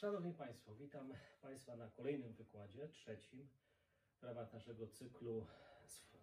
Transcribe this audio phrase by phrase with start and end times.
[0.00, 3.48] Szanowni Państwo, witam Państwa na kolejnym wykładzie, trzecim,
[4.20, 5.46] w ramach naszego cyklu
[5.86, 6.16] sf-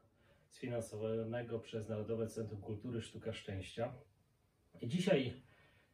[0.49, 3.93] sfinansowanego przez Narodowe Centrum Kultury Sztuka Szczęścia.
[4.81, 5.41] I dzisiaj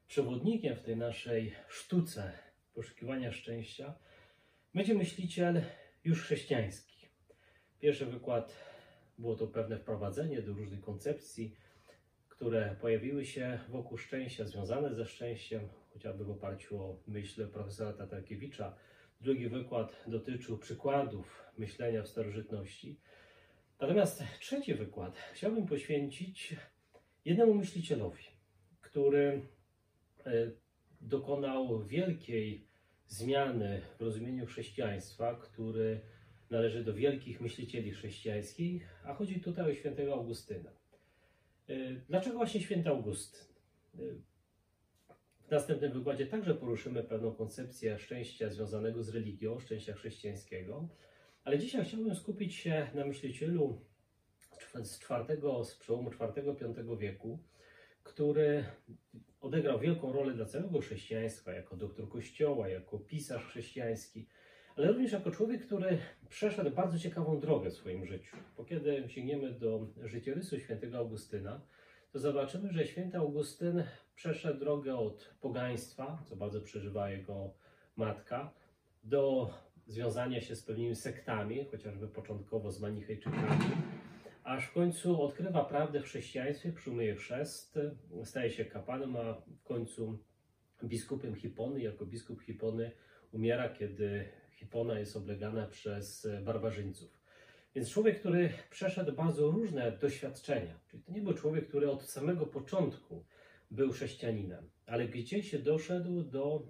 [0.07, 2.31] przewodnikiem w tej naszej sztuce
[2.73, 3.95] poszukiwania szczęścia
[4.73, 5.61] będzie myśliciel
[6.03, 7.07] już chrześcijański.
[7.79, 8.55] Pierwszy wykład
[9.17, 11.55] było to pewne wprowadzenie do różnych koncepcji,
[12.35, 18.75] które pojawiły się wokół szczęścia, związane ze szczęściem, chociażby w oparciu o myśl profesora Tatarkiewicza.
[19.21, 22.99] Drugi wykład dotyczył przykładów myślenia w starożytności.
[23.79, 26.55] Natomiast trzeci wykład chciałbym poświęcić
[27.25, 28.23] jednemu myślicielowi,
[28.81, 29.41] który
[30.25, 30.31] e,
[31.01, 32.67] dokonał wielkiej
[33.07, 36.01] zmiany w rozumieniu chrześcijaństwa, który
[36.49, 40.82] należy do wielkich myślicieli chrześcijańskich, a chodzi tutaj o świętego Augustyna.
[41.69, 43.41] Y, Dlaczego właśnie święty Augustyn?
[43.99, 44.21] Y,
[45.47, 50.87] W następnym wykładzie także poruszymy pewną koncepcję szczęścia związanego z religią, szczęścia chrześcijańskiego,
[51.43, 53.81] ale dzisiaj chciałbym skupić się na myślicielu
[54.83, 57.39] z czwartego, z przełomu IV-V wieku,
[58.03, 58.65] który
[59.41, 64.27] odegrał wielką rolę dla całego chrześcijaństwa, jako doktor Kościoła, jako pisarz chrześcijański,
[64.77, 65.97] ale również jako człowiek, który
[66.29, 68.37] przeszedł bardzo ciekawą drogę w swoim życiu.
[68.57, 71.61] Bo kiedy sięgniemy do życiorysu świętego Augustyna,
[72.11, 73.83] to zobaczymy, że święty Augustyn
[74.15, 77.53] przeszedł drogę od pogaństwa, co bardzo przeżywa jego
[77.95, 78.53] matka,
[79.03, 79.53] do
[79.87, 83.65] związania się z pewnymi sektami, chociażby początkowo z manichejczykami,
[84.43, 87.79] aż w końcu odkrywa prawdę w chrześcijaństwie, przyjmuje chrzest,
[88.23, 90.19] staje się kapłanem, a w końcu
[90.83, 91.81] biskupem Hipony.
[91.81, 92.91] Jako biskup Hipony
[93.31, 94.29] umiera, kiedy
[94.63, 97.23] Hipona jest oblegana przez barbarzyńców.
[97.75, 102.45] Więc człowiek, który przeszedł bardzo różne doświadczenia, czyli to nie był człowiek, który od samego
[102.45, 103.25] początku
[103.71, 106.67] był chrześcijaninem, ale gdzieś się doszedł do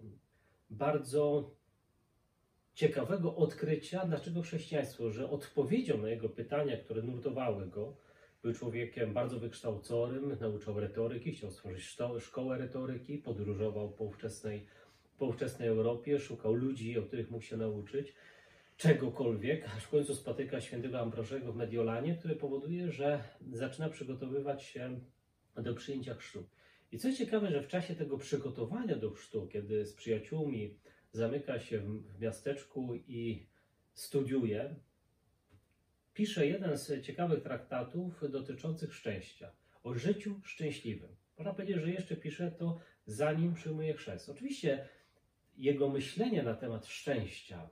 [0.69, 1.51] bardzo
[2.73, 7.97] ciekawego odkrycia, dlaczego chrześcijaństwo, że odpowiedzią na jego pytania, które nurtowały go,
[8.43, 14.65] był człowiekiem bardzo wykształconym, nauczał retoryki, chciał stworzyć szkołę retoryki, podróżował po ówczesnej,
[15.17, 18.13] po ówczesnej Europie, szukał ludzi, o których mógł się nauczyć,
[18.77, 24.99] czegokolwiek, aż w końcu spotyka świętego Ambrożego w Mediolanie, który powoduje, że zaczyna przygotowywać się
[25.55, 26.47] do przyjęcia chrztu.
[26.91, 30.77] I co ciekawe, że w czasie tego przygotowania do chrztu, kiedy z przyjaciółmi
[31.11, 33.45] zamyka się w miasteczku i
[33.93, 34.75] studiuje,
[36.13, 39.51] pisze jeden z ciekawych traktatów dotyczących szczęścia,
[39.83, 41.15] o życiu szczęśliwym.
[41.37, 44.29] Można powiedzieć, że jeszcze pisze to zanim przyjmuje chrzest.
[44.29, 44.87] Oczywiście
[45.57, 47.69] jego myślenie na temat szczęścia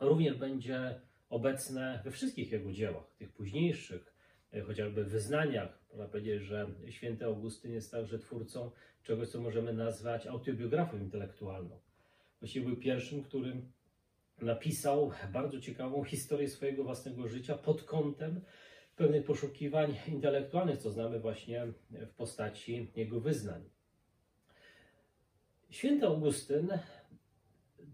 [0.00, 4.14] również będzie obecne we wszystkich jego dziełach, tych późniejszych,
[4.52, 5.78] e, chociażby wyznaniach.
[5.90, 8.70] Można powiedzieć, że święty Augustyn jest także twórcą
[9.02, 11.80] czegoś, co możemy nazwać autobiografią intelektualną.
[12.40, 13.62] Właściwie był pierwszym, który
[14.42, 18.40] napisał bardzo ciekawą historię swojego własnego życia pod kątem
[18.96, 23.75] pewnych poszukiwań intelektualnych, co znamy właśnie w postaci jego wyznań.
[25.70, 26.68] Święty Augustyn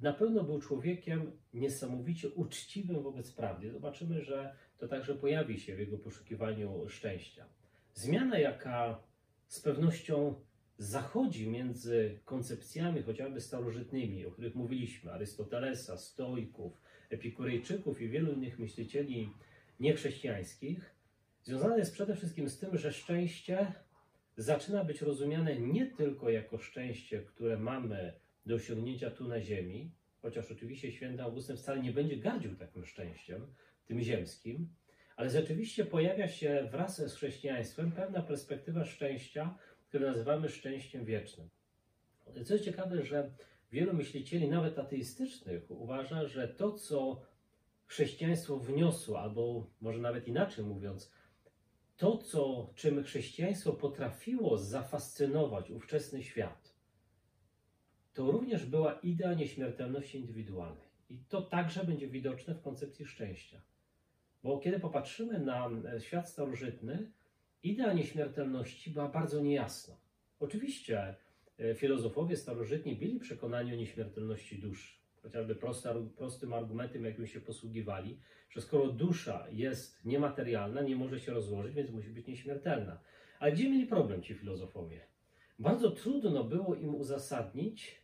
[0.02, 3.70] na pewno był człowiekiem niesamowicie uczciwym wobec prawdy.
[3.70, 7.46] Zobaczymy, że to także pojawi się w jego poszukiwaniu szczęścia.
[7.94, 9.02] Zmiana, jaka
[9.48, 10.34] z pewnością
[10.78, 16.80] zachodzi między koncepcjami chociażby starożytnymi, o których mówiliśmy, Arystotelesa, Stoików,
[17.10, 19.30] Epikurejczyków i wielu innych myślicieli
[19.80, 20.94] niechrześcijańskich,
[21.42, 23.72] związane jest przede wszystkim z tym, że szczęście
[24.36, 28.12] zaczyna być rozumiane nie tylko jako szczęście, które mamy
[28.46, 29.90] do osiągnięcia tu na ziemi,
[30.22, 33.46] chociaż oczywiście święty Augustyn wcale nie będzie gardził takim szczęściem,
[33.86, 34.68] tym ziemskim,
[35.16, 41.48] ale rzeczywiście pojawia się wraz z chrześcijaństwem pewna perspektywa szczęścia, które nazywamy szczęściem wiecznym.
[42.44, 43.30] Co jest ciekawe, że
[43.72, 47.22] wielu myślicieli, nawet ateistycznych, uważa, że to, co
[47.86, 51.12] chrześcijaństwo wniosło, albo może nawet inaczej mówiąc,
[52.02, 56.74] to, co, czym chrześcijaństwo potrafiło zafascynować ówczesny świat,
[58.14, 60.88] to również była idea nieśmiertelności indywidualnej.
[61.10, 63.62] I to także będzie widoczne w koncepcji szczęścia.
[64.42, 67.10] Bo kiedy popatrzymy na e, świat starożytny,
[67.62, 69.96] idea nieśmiertelności była bardzo niejasna.
[70.40, 71.14] Oczywiście
[71.58, 75.01] e, filozofowie starożytni byli przekonani o nieśmiertelności duszy.
[75.22, 78.18] Chociażby prosty, prostym argumentem, jakim się posługiwali,
[78.50, 83.00] że skoro dusza jest niematerialna, nie może się rozłożyć, więc musi być nieśmiertelna.
[83.38, 85.00] Ale gdzie mieli problem ci filozofowie?
[85.58, 88.02] Bardzo trudno było im uzasadnić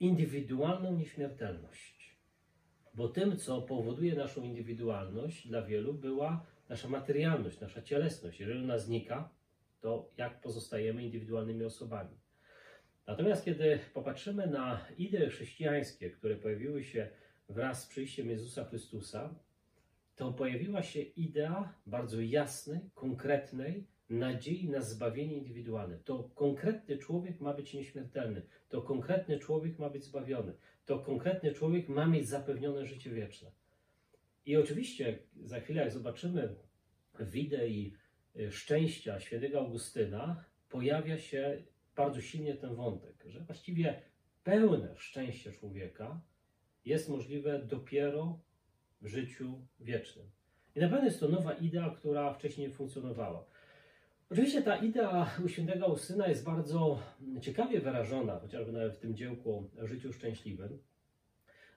[0.00, 2.18] indywidualną nieśmiertelność.
[2.94, 8.40] Bo tym, co powoduje naszą indywidualność, dla wielu była nasza materialność, nasza cielesność.
[8.40, 9.30] Jeżeli ona znika,
[9.80, 12.23] to jak pozostajemy indywidualnymi osobami?
[13.06, 17.08] Natomiast kiedy popatrzymy na idee chrześcijańskie, które pojawiły się
[17.48, 19.34] wraz z przyjściem Jezusa Chrystusa,
[20.16, 25.98] to pojawiła się idea bardzo jasnej, konkretnej nadziei na zbawienie indywidualne.
[25.98, 30.52] To konkretny człowiek ma być nieśmiertelny, to konkretny człowiek ma być zbawiony,
[30.86, 33.50] to konkretny człowiek ma mieć zapewnione życie wieczne.
[34.46, 36.54] I oczywiście za chwilę, jak zobaczymy
[37.18, 37.94] w idei
[38.36, 41.62] y, szczęścia świętego Augustyna, pojawia się
[41.96, 44.02] bardzo silnie ten wątek, że właściwie
[44.44, 46.20] pełne szczęście człowieka
[46.84, 48.38] jest możliwe dopiero
[49.00, 50.30] w życiu wiecznym.
[50.76, 53.46] I na pewno jest to nowa idea, która wcześniej nie funkcjonowała.
[54.30, 56.98] Oczywiście ta idea u świętego Augustyna jest bardzo
[57.40, 60.78] ciekawie wyrażona, chociażby nawet w tym dziełku o życiu szczęśliwym,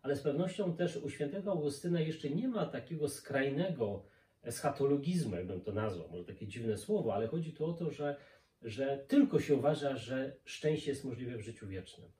[0.02, 4.06] ale z pewnością też u świętego Augustyna jeszcze nie ma takiego skrajnego
[4.44, 8.16] eschatologizmu, jakbym to nazwał, może takie dziwne słowo, ale chodzi tu o to, że,
[8.62, 12.12] że tylko się uważa, że szczęście jest możliwe w życiu wiecznym.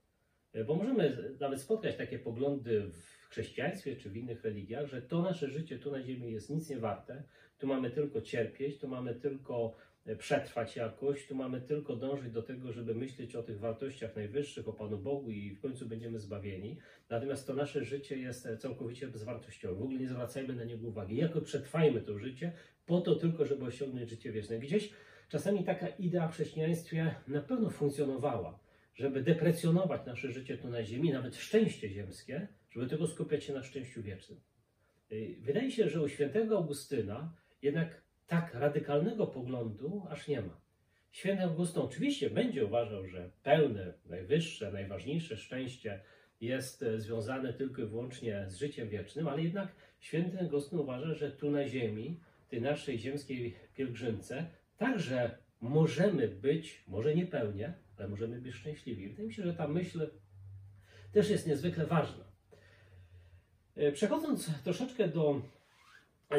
[0.68, 5.50] Bo możemy nawet spotkać takie poglądy w chrześcijaństwie czy w innych religiach, że to nasze
[5.50, 7.24] życie tu na ziemi jest nic nie warte,
[7.58, 9.76] tu mamy tylko cierpieć, tu mamy tylko
[10.18, 14.74] przetrwać jakoś, tu mamy tylko dążyć do tego, żeby myśleć o tych wartościach najwyższych, o
[14.74, 16.78] Panu Bogu i w końcu będziemy zbawieni.
[17.10, 19.76] Natomiast to nasze życie jest całkowicie bezwartościowe.
[19.76, 21.18] W ogóle nie zwracajmy na niego uwagi.
[21.18, 22.54] Jako przetrwajmy to życie
[22.88, 24.60] po to tylko, żeby osiągnąć życie wieczne.
[24.60, 24.90] Gdzieś
[25.30, 28.60] czasami taka idea w chrześcijaństwie na pewno funkcjonowała,
[28.96, 33.64] żeby deprecjonować nasze życie tu na ziemi, nawet szczęście ziemskie, żeby tylko skupiać się na
[33.64, 34.40] szczęściu wiecznym.
[35.40, 40.62] Wydaje się, że u świętego Augustyna jednak tak radykalnego poglądu aż nie ma.
[41.12, 46.02] Święty Augustyn oczywiście będzie uważał, że pełne, najwyższe, najważniejsze szczęście
[46.42, 51.32] jest e, związane tylko i wyłącznie z życiem wiecznym, ale jednak święty Augustyn uważa, że
[51.32, 54.46] tu na ziemi, tej naszej ziemskiej pielgrzymce,
[54.78, 59.10] także możemy być, może nie pełnie, ale możemy być szczęśliwi.
[59.10, 60.10] Wydaje mi się, że ta myśl
[61.12, 62.24] też jest niezwykle ważna.
[63.76, 65.42] E, przechodząc troszeczkę do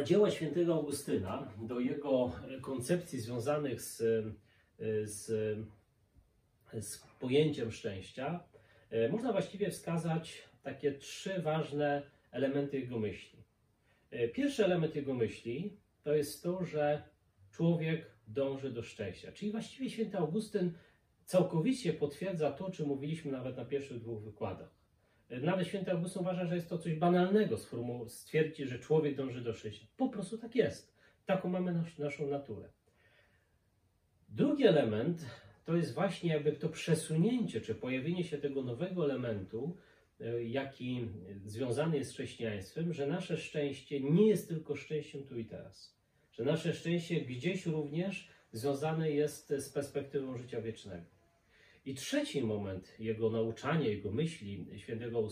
[0.05, 2.32] dzieła świętego Augustyna, do jego
[2.62, 3.96] koncepcji związanych z,
[5.02, 5.26] z,
[6.81, 8.40] z pojęciem szczęścia,
[8.90, 13.38] e, można właściwie wskazać takie trzy ważne elementy jego myśli.
[14.10, 17.03] E, pierwszy element jego myśli to jest to, że
[17.50, 19.33] człowiek dąży do szczęścia.
[19.33, 20.73] Czyli właściwie święty Augustyn
[21.25, 24.79] całkowicie potwierdza to, o czym mówiliśmy nawet na pierwszych dwóch wykładach.
[25.31, 27.56] Nawet święty Augustyn uważa, że jest to coś banalnego
[28.09, 29.87] stwierdzić, że człowiek dąży do szczęścia.
[29.97, 30.99] Po prostu tak jest.
[31.27, 32.69] Taką mamy nas, naszą naturę.
[34.29, 35.27] Drugi element
[35.65, 39.77] to jest właśnie jakby to przesunięcie, czy pojawienie się tego nowego elementu,
[40.47, 41.09] jaki
[41.44, 45.99] związany jest z chrześcijaństwem, że nasze szczęście nie jest tylko szczęściem tu i teraz.
[46.32, 51.06] Że nasze szczęście gdzieś również związane jest z perspektywą życia wiecznego.
[51.85, 55.29] I trzeci moment jego nauczania, jego myśli świętego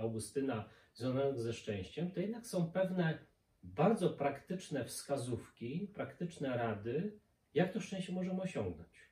[0.00, 3.18] Augustyna związanych ze szczęściem, to jednak są pewne
[3.62, 7.12] bardzo praktyczne wskazówki, praktyczne rady,
[7.54, 9.08] jak to szczęście możemy osiągnąć.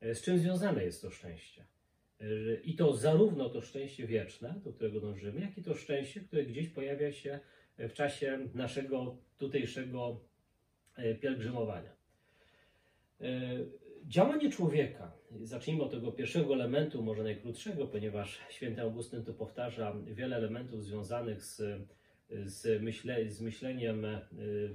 [0.00, 1.66] E, z czym związane jest to szczęście?
[2.20, 2.24] E,
[2.64, 6.68] I to zarówno to szczęście wieczne, do którego dążymy, jak i to szczęście, które gdzieś
[6.68, 7.40] pojawia się
[7.78, 10.20] w czasie naszego tutejszego
[10.96, 12.00] e, pielgrzymowania.
[14.06, 15.12] Działanie człowieka,
[15.42, 21.44] zacznijmy od tego pierwszego elementu, może najkrótszego, ponieważ święty Augustyn tu powtarza wiele elementów związanych
[21.44, 21.62] z,
[22.44, 24.20] z, myśle, z myśleniem y,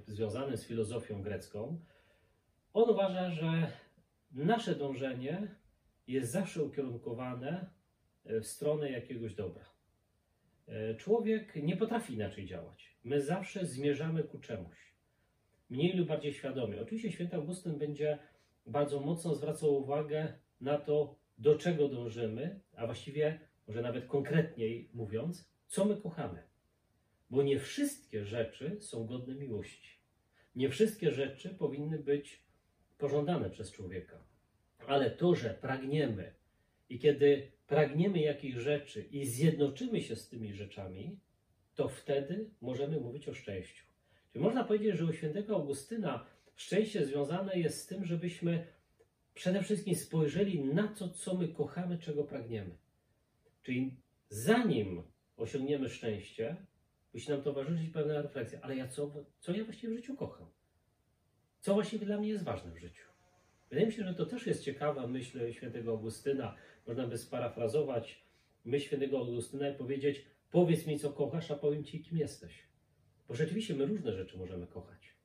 [0.08, 1.80] związanym z filozofią grecką.
[2.74, 3.72] On uważa, że
[4.32, 5.48] nasze dążenie
[6.08, 7.70] jest zawsze ukierunkowane
[8.26, 9.66] w stronę jakiegoś dobra.
[10.68, 12.96] E, człowiek nie potrafi inaczej działać.
[13.04, 14.94] My zawsze zmierzamy ku czemuś.
[15.70, 16.82] Mniej lub bardziej świadomie.
[16.82, 18.20] Oczywiście święty Augustyn będzie
[18.66, 25.52] bardzo mocno zwracał uwagę na to, do czego dążymy, a właściwie, może nawet konkretniej mówiąc,
[25.68, 26.44] co my kochamy.
[27.30, 30.00] Bo nie wszystkie rzeczy są godne miłości.
[30.56, 32.46] Nie wszystkie rzeczy powinny być
[32.98, 34.24] pożądane przez człowieka.
[34.88, 36.34] Ale to, że pragniemy
[36.90, 41.20] i kiedy pragniemy jakichś rzeczy i zjednoczymy się z tymi rzeczami,
[41.76, 43.86] to wtedy możemy mówić o szczęściu.
[44.32, 46.26] Czyli można powiedzieć, że u świętego Augustyna
[46.56, 48.68] Szczęście związane jest z tym, żebyśmy
[49.34, 52.78] przede wszystkim spojrzeli na to, co my kochamy, czego pragniemy.
[53.64, 53.98] Czyli
[54.30, 55.04] zanim
[55.38, 56.56] osiągniemy szczęście,
[57.14, 60.48] musi nam towarzyszyć pewna refleksja, ale ja co, co ja właściwie w życiu kocham?
[61.60, 63.15] Co właściwie dla mnie jest ważne w życiu?
[63.70, 66.56] Wydaje mi się, że to też jest ciekawa myśl świętego Augustyna.
[66.88, 68.24] Można by sparafrazować
[68.66, 72.64] myśl świętego Augustyna i powiedzieć: Powiedz mi, co kochasz, a powiem ci, kim jesteś.
[73.28, 75.16] Bo rzeczywiście my różne rzeczy możemy kochać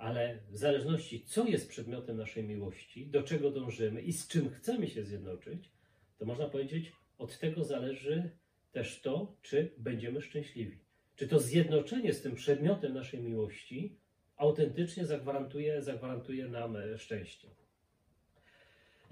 [0.00, 4.88] ale w zależności, co jest przedmiotem naszej miłości, do czego dążymy i z czym chcemy
[4.88, 5.70] się zjednoczyć,
[6.18, 8.30] to można powiedzieć, od tego zależy
[8.72, 10.78] też to, czy będziemy szczęśliwi.
[11.16, 13.96] Czy to zjednoczenie z tym przedmiotem naszej miłości
[14.40, 17.48] autentycznie zagwarantuje, zagwarantuje nam e, szczęście.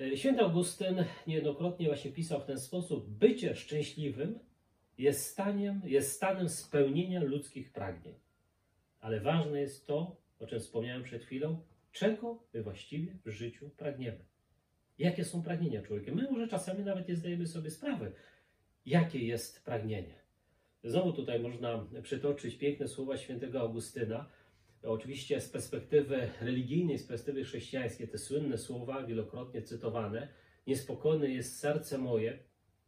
[0.00, 4.38] E, święty Augustyn niejednokrotnie właśnie pisał w ten sposób: bycie szczęśliwym
[4.98, 8.14] jest, staniem, jest stanem spełnienia ludzkich pragnień.
[9.00, 11.60] Ale ważne jest to, o czym wspomniałem przed chwilą,
[11.92, 14.24] czego my właściwie w życiu pragniemy.
[14.98, 16.12] Jakie są pragnienia człowieka?
[16.14, 18.12] My może czasami nawet nie zdajemy sobie sprawy,
[18.86, 20.14] jakie jest pragnienie.
[20.84, 24.28] Znowu tutaj można przytoczyć piękne słowa świętego Augustyna.
[24.82, 30.28] Oczywiście z perspektywy religijnej, z perspektywy chrześcijańskiej, te słynne słowa, wielokrotnie cytowane,
[30.66, 32.38] niespokojne jest serce moje,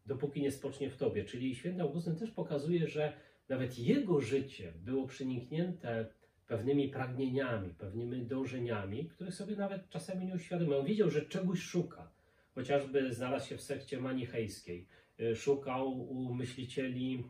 [0.06, 1.24] dopóki nie spocznie w Tobie.
[1.24, 3.12] Czyli święty Augustyn też pokazuje, że
[3.48, 6.06] nawet jego życie było przeniknięte
[6.46, 10.84] pewnymi pragnieniami, pewnymi dążeniami, których sobie nawet czasami nie uświadomił.
[10.84, 12.10] Wiedział, że czegoś szuka.
[12.54, 14.86] Chociażby znalazł się w sekcie manichejskiej,
[15.34, 17.24] szukał u myślicieli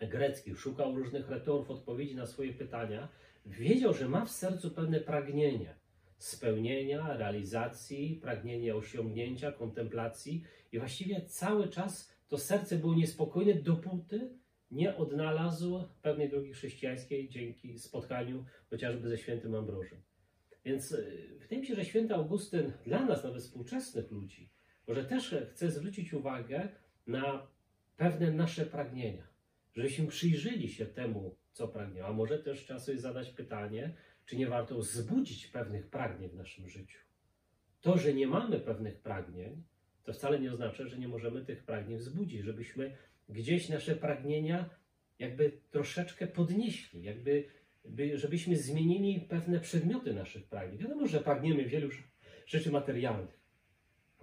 [0.00, 3.08] greckich, szukał różnych retorów odpowiedzi na swoje pytania.
[3.48, 5.74] Wiedział, że ma w sercu pewne pragnienie
[6.18, 14.30] spełnienia, realizacji, pragnienie osiągnięcia, kontemplacji i właściwie cały czas to serce było niespokojne, dopóty
[14.70, 20.02] nie odnalazł pewnej drogi chrześcijańskiej dzięki spotkaniu chociażby ze świętym Ambrożem.
[20.64, 24.50] Więc y, wydaje mi się, że święty Augustyn dla nas, nawet współczesnych ludzi,
[24.88, 26.68] może też chce zwrócić uwagę
[27.06, 27.46] na
[27.96, 29.27] pewne nasze pragnienia,
[29.78, 33.94] żebyśmy przyjrzeli się temu, co pragniemy, a może też trzeba sobie zadać pytanie,
[34.26, 36.98] czy nie warto wzbudzić pewnych pragnień w naszym życiu.
[37.80, 39.62] To, że nie mamy pewnych pragnień,
[40.04, 42.96] to wcale nie oznacza, że nie możemy tych pragnień wzbudzić, żebyśmy
[43.28, 44.70] gdzieś nasze pragnienia
[45.18, 47.44] jakby troszeczkę podnieśli, jakby
[47.84, 50.78] by, żebyśmy zmienili pewne przedmioty naszych pragnień.
[50.78, 51.88] Wiadomo, że pragniemy wielu
[52.46, 53.38] rzeczy materialnych.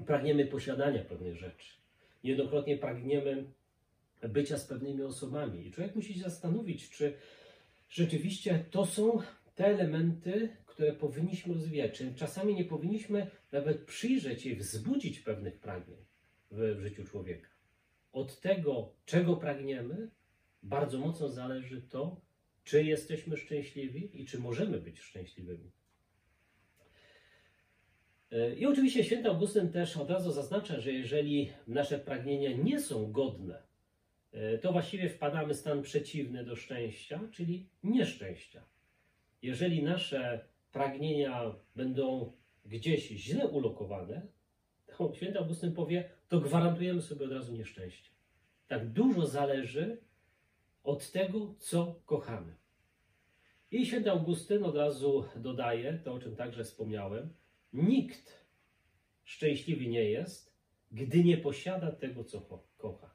[0.05, 1.75] Pragniemy posiadania pewnych rzeczy.
[2.24, 3.45] Niejednokrotnie pragniemy
[4.29, 5.67] bycia z pewnymi osobami.
[5.67, 7.13] I człowiek musi się zastanowić, czy
[7.89, 9.20] rzeczywiście to są
[9.55, 11.98] te elementy, które powinniśmy rozwijać.
[11.98, 15.98] Czy czasami nie powinniśmy nawet przyjrzeć się i wzbudzić pewnych pragnień
[16.51, 17.50] w, w życiu człowieka.
[18.13, 20.10] Od tego, czego pragniemy,
[20.63, 22.22] bardzo mocno zależy to,
[22.63, 25.72] czy jesteśmy szczęśliwi i czy możemy być szczęśliwymi.
[28.58, 33.63] I oczywiście święty Augustyn też od razu zaznacza, że jeżeli nasze pragnienia nie są godne,
[34.62, 38.63] to właściwie wpadamy w stan przeciwny do szczęścia, czyli nieszczęścia.
[39.42, 42.32] Jeżeli nasze pragnienia będą
[42.65, 44.27] gdzieś źle ulokowane,
[44.86, 48.12] to święty Augustyn powie, to gwarantujemy sobie od razu nieszczęście.
[48.68, 49.98] Tak dużo zależy
[50.84, 52.56] od tego, co kochamy.
[53.72, 57.34] I święty Augustyn od razu dodaje to, o czym także wspomniałem.
[57.74, 58.46] Nikt
[59.24, 60.56] szczęśliwy nie jest,
[60.92, 62.42] gdy nie posiada tego, co
[62.77, 63.14] kocha.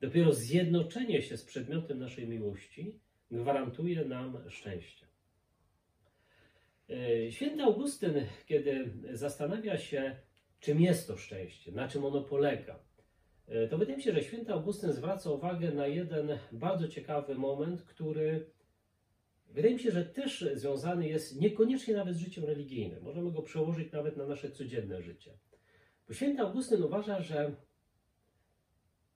[0.00, 5.06] Dopiero zjednoczenie się z przedmiotem naszej miłości gwarantuje nam szczęście.
[6.90, 8.14] E, święty Augustyn,
[8.46, 10.16] kiedy zastanawia się,
[10.60, 12.78] czym jest to szczęście, na czym ono polega,
[13.48, 17.82] e, to wydaje mi się, że święty Augustyn zwraca uwagę na jeden bardzo ciekawy moment,
[17.82, 18.46] który
[19.46, 23.02] wydaje mi się, że też związany jest niekoniecznie nawet z życiem religijnym.
[23.02, 25.38] Możemy go przełożyć nawet na nasze codzienne życie.
[26.08, 27.54] Bo święty Augustyn uważa, że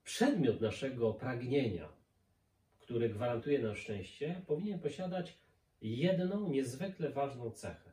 [0.04, 1.88] przedmiot naszego pragnienia,
[2.78, 5.38] który gwarantuje nam szczęście, powinien posiadać
[5.82, 7.90] jedną niezwykle ważną cechę.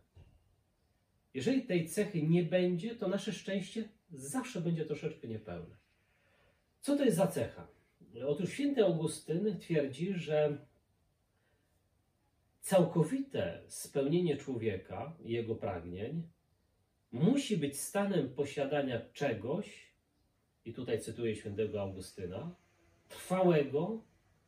[1.34, 5.75] Jeżeli tej cechy nie będzie, to nasze szczęście zawsze będzie troszeczkę niepełne.
[6.82, 7.68] Co to jest za cecha?
[8.27, 10.58] Otóż święty Augustyn twierdzi, że
[12.62, 16.24] całkowite spełnienie człowieka i jego pragnień
[17.12, 19.90] musi być stanem posiadania czegoś,
[20.65, 22.56] i tutaj cytuję świętego Augustyna,
[23.08, 24.03] trwałego,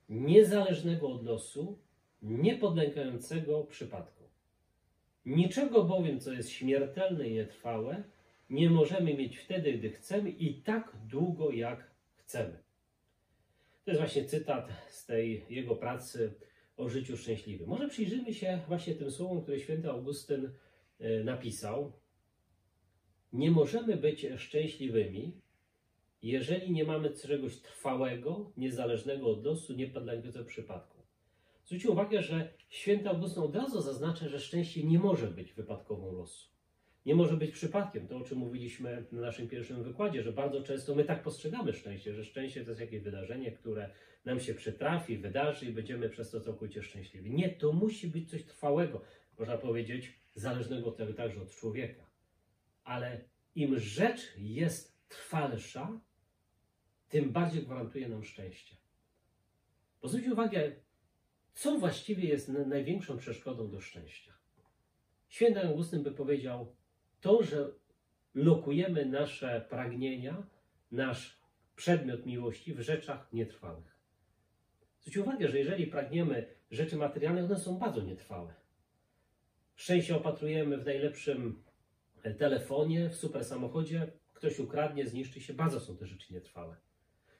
[0.09, 1.79] niezależnego od losu,
[2.21, 4.23] niepodlegającego przypadku.
[5.25, 8.03] Niczego bowiem, co jest śmiertelne i nietrwałe,
[8.49, 12.63] nie możemy mieć wtedy, gdy chcemy i tak długo, jak chcemy.
[13.85, 16.33] To jest właśnie cytat z tej jego pracy
[16.77, 17.69] o życiu szczęśliwym.
[17.69, 20.51] Może przyjrzymy się właśnie tym słowom, które święty Augustyn
[20.99, 21.91] e, napisał.
[23.33, 25.41] Nie możemy być szczęśliwymi,
[26.23, 30.97] jeżeli nie mamy czegoś trwałego, niezależnego od losu, niepodległego przypadku.
[31.65, 36.49] Zwróćcie uwagę, że święty Augustyn od razu zaznacza, że szczęście nie może być wypadkową losu.
[37.05, 38.07] Nie może być przypadkiem.
[38.07, 42.13] To, o czym mówiliśmy na naszym pierwszym wykładzie, że bardzo często my tak postrzegamy szczęście,
[42.13, 43.89] że szczęście to jest jakieś wydarzenie, które
[44.25, 47.31] nam się przytrafi, wydarzy i będziemy przez to całkowicie szczęśliwi.
[47.31, 49.01] Nie, to musi być coś trwałego,
[49.39, 52.03] można powiedzieć, zależnego także od człowieka.
[52.83, 53.21] Ale
[53.55, 55.99] im rzecz jest trwalsza,
[57.13, 58.75] tym bardziej gwarantuje nam szczęście.
[60.01, 60.71] Bo zwróćcie uwagę,
[61.53, 64.33] co właściwie jest największą przeszkodą do szczęścia.
[65.29, 66.75] Święty Augustyn by powiedział,
[67.21, 67.71] to, że
[68.35, 70.43] lokujemy nasze pragnienia,
[70.91, 71.39] nasz
[71.75, 73.97] przedmiot miłości w rzeczach nietrwałych.
[74.99, 78.53] Zwróćcie uwagę, że jeżeli pragniemy rzeczy materialnych, one są bardzo nietrwałe.
[79.75, 81.63] Szczęście opatrujemy w najlepszym
[82.37, 86.75] telefonie, w super samochodzie, ktoś ukradnie, zniszczy się, bardzo są te rzeczy nietrwałe.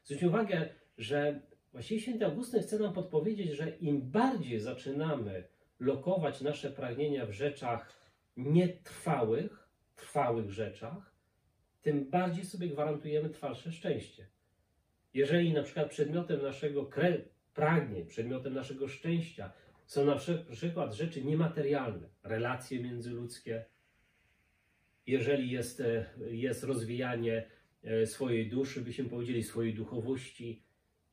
[0.03, 1.41] Zwróćcie uwagę, że
[1.71, 5.43] właściwie święty Augustyn chce nam podpowiedzieć, że im bardziej zaczynamy
[5.79, 7.93] lokować nasze pragnienia w rzeczach
[8.37, 11.13] nietrwałych, trwałych rzeczach,
[11.81, 14.27] tym bardziej sobie gwarantujemy trwalsze szczęście.
[15.13, 16.89] Jeżeli na przykład przedmiotem naszego
[17.53, 19.51] pragnień, przedmiotem naszego szczęścia
[19.85, 20.15] są na
[20.51, 23.65] przykład rzeczy niematerialne, relacje międzyludzkie,
[25.07, 27.47] jeżeli jest, e, jest rozwijanie
[28.05, 30.63] swojej duszy, byśmy powiedzieli swojej duchowości,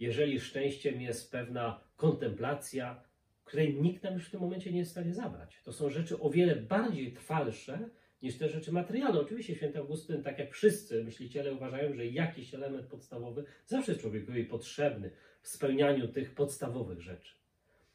[0.00, 3.02] jeżeli szczęściem jest pewna kontemplacja,
[3.44, 5.62] której nikt nam już w tym momencie nie jest w stanie zabrać.
[5.64, 7.88] To są rzeczy o wiele bardziej trwalsze
[8.22, 9.20] niż te rzeczy materialne.
[9.20, 14.44] Oczywiście święty Augustyn, tak jak wszyscy myśliciele, uważają, że jakiś element podstawowy zawsze jest człowiekowi
[14.44, 15.10] potrzebny
[15.42, 17.34] w spełnianiu tych podstawowych rzeczy.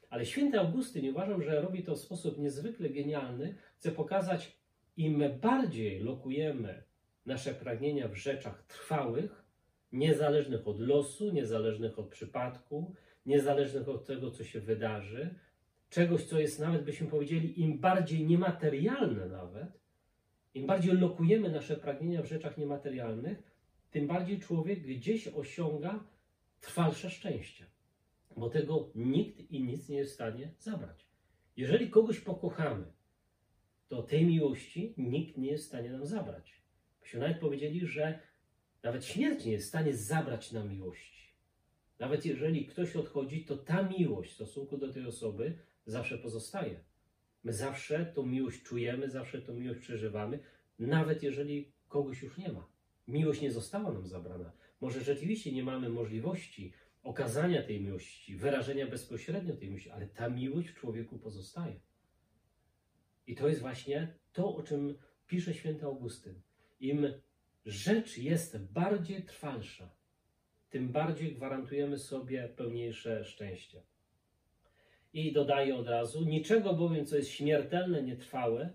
[0.10, 4.58] Ale święty Augustyn, uważam, że robi to w sposób niezwykle genialny, chce pokazać,
[4.98, 6.84] im bardziej lokujemy
[7.26, 9.46] nasze pragnienia w rzeczach trwałych,
[9.92, 15.36] niezależnych od losu, niezależnych od przypadku, niezależnych od tego, co się wydarzy,
[15.90, 19.80] czegoś, co jest nawet, byśmy powiedzieli, im bardziej niematerialne nawet,
[20.54, 23.44] im bardziej lokujemy nasze pragnienia w rzeczach niematerialnych,
[23.92, 26.04] tym bardziej człowiek gdzieś osiąga
[26.62, 27.66] trwalsze szczęście,
[28.38, 31.08] bo tego nikt i nic nie jest w stanie zabrać.
[31.58, 32.86] Jeżeli kogoś pokochamy,
[33.88, 36.65] to tej miłości nikt nie jest w stanie nam zabrać.
[37.14, 38.20] Nawet powiedzieli, że
[38.84, 41.34] nawet śmierć nie jest w stanie zabrać nam miłości.
[42.00, 46.84] Nawet jeżeli ktoś odchodzi, to ta miłość w stosunku do tej osoby zawsze pozostaje.
[47.44, 50.40] My zawsze tą miłość czujemy, zawsze tą miłość przeżywamy,
[50.80, 52.68] nawet jeżeli kogoś już nie ma.
[53.08, 54.52] Miłość nie została nam zabrana.
[54.82, 60.70] Może rzeczywiście nie mamy możliwości okazania tej miłości, wyrażenia bezpośrednio tej miłości, ale ta miłość
[60.70, 61.80] w człowieku pozostaje.
[63.28, 66.42] I to jest właśnie to, o czym pisze święty Augustyn.
[66.80, 67.14] Im
[67.66, 69.90] rzecz jest bardziej trwalsza,
[70.70, 73.82] tym bardziej gwarantujemy sobie pełniejsze szczęście.
[75.14, 78.70] I dodaje od razu: Niczego bowiem, co jest śmiertelne, nietrwałe,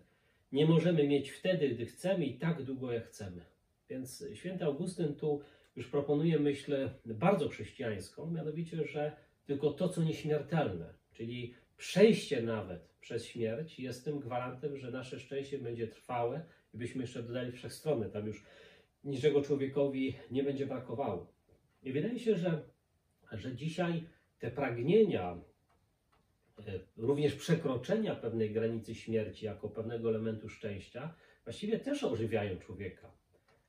[0.53, 3.45] nie możemy mieć wtedy, gdy chcemy i tak długo, jak chcemy.
[3.89, 5.41] Więc święty Augustyn tu
[5.77, 13.27] już proponuje myśl bardzo chrześcijańską, mianowicie, że tylko to, co nieśmiertelne, czyli przejście nawet przez
[13.27, 18.11] śmierć jest tym gwarantem, że nasze szczęście będzie trwałe i byśmy jeszcze dodali wszechstronne.
[18.11, 18.45] Tam już
[19.05, 21.33] niczego człowiekowi nie będzie brakowało.
[21.83, 22.63] I wydaje się, że,
[23.33, 24.05] że dzisiaj
[24.39, 25.41] te pragnienia,
[26.59, 26.63] e,
[26.97, 33.13] również przekroczenia pewnej granicy śmierci jako pewnego elementu szczęścia, właściwie też ożywiają człowieka.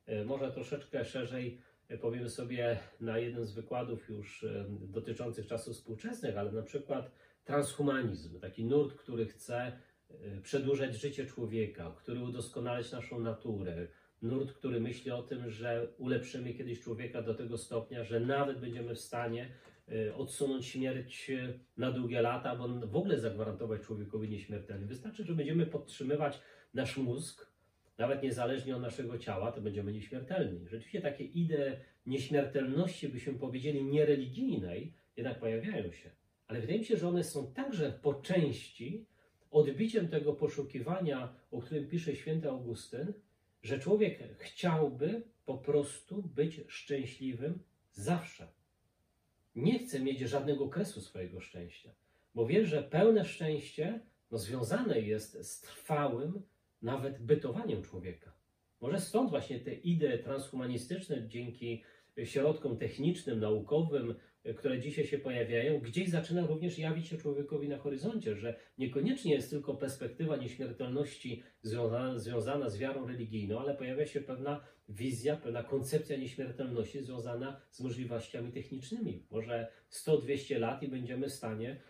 [0.06, 6.38] E, może troszeczkę szerzej e, powiemy sobie na jednym z wykładów już dotyczących czasów współczesnych,
[6.38, 7.10] ale na przykład
[7.44, 9.78] transhumanizm, taki nurt, który chce
[10.42, 13.86] przedłużać życie człowieka, który udoskonalać naszą naturę,
[14.22, 18.94] nurt, który myśli o tym, że ulepszymy kiedyś człowieka do tego stopnia, że nawet będziemy
[18.94, 19.48] w stanie
[19.92, 24.88] y, odsunąć śmierć y, na długie lata, bo w ogóle zagwarantować człowiekowi nieśmiertelność.
[24.88, 26.40] Wystarczy, że będziemy podtrzymywać
[26.74, 27.52] nasz mózg,
[27.98, 30.68] nawet niezależnie od naszego ciała, to będziemy nieśmiertelni.
[30.68, 36.10] Rzeczywiście takie idee nieśmiertelności, byśmy powiedzieli, niereligijnej, jednak pojawiają się.
[36.48, 39.06] Ale wydaje mi się, że one są także po części
[39.52, 43.12] odbiciem tego poszukiwania, o którym pisze święty Augustyn,
[43.62, 47.58] że człowiek chciałby po prostu być szczęśliwym
[47.92, 48.48] zawsze.
[49.56, 51.90] Nie chce mieć żadnego kresu swojego szczęścia,
[52.34, 56.42] bo wie, że pełne szczęście no, związane jest z trwałym
[56.82, 58.32] nawet bytowaniem człowieka.
[58.80, 61.82] Może stąd właśnie te idee transhumanistyczne dzięki
[62.24, 64.14] środkom technicznym, naukowym,
[64.56, 69.50] które dzisiaj się pojawiają, gdzieś zaczyna również jawić się człowiekowi na horyzoncie, że niekoniecznie jest
[69.50, 76.16] tylko perspektywa nieśmiertelności związana, związana z wiarą religijną, ale pojawia się pewna wizja, pewna koncepcja
[76.16, 79.26] nieśmiertelności związana z możliwościami technicznymi.
[79.30, 81.80] Może 100-200 lat i będziemy w stanie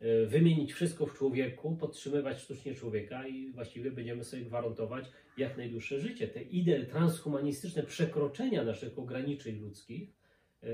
[0.00, 5.04] e, wymienić wszystko w człowieku, podtrzymywać sztucznie człowieka i właściwie będziemy sobie gwarantować
[5.38, 6.28] jak najdłuższe życie.
[6.28, 10.21] Te idee transhumanistyczne przekroczenia naszych ograniczeń ludzkich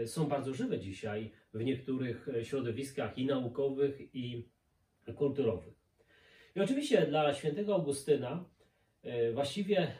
[0.07, 4.48] są bardzo żywe dzisiaj w niektórych e, środowiskach i naukowych, i
[5.16, 5.74] kulturowych.
[6.57, 8.44] I oczywiście dla świętego Augustyna
[9.03, 9.92] e, właściwie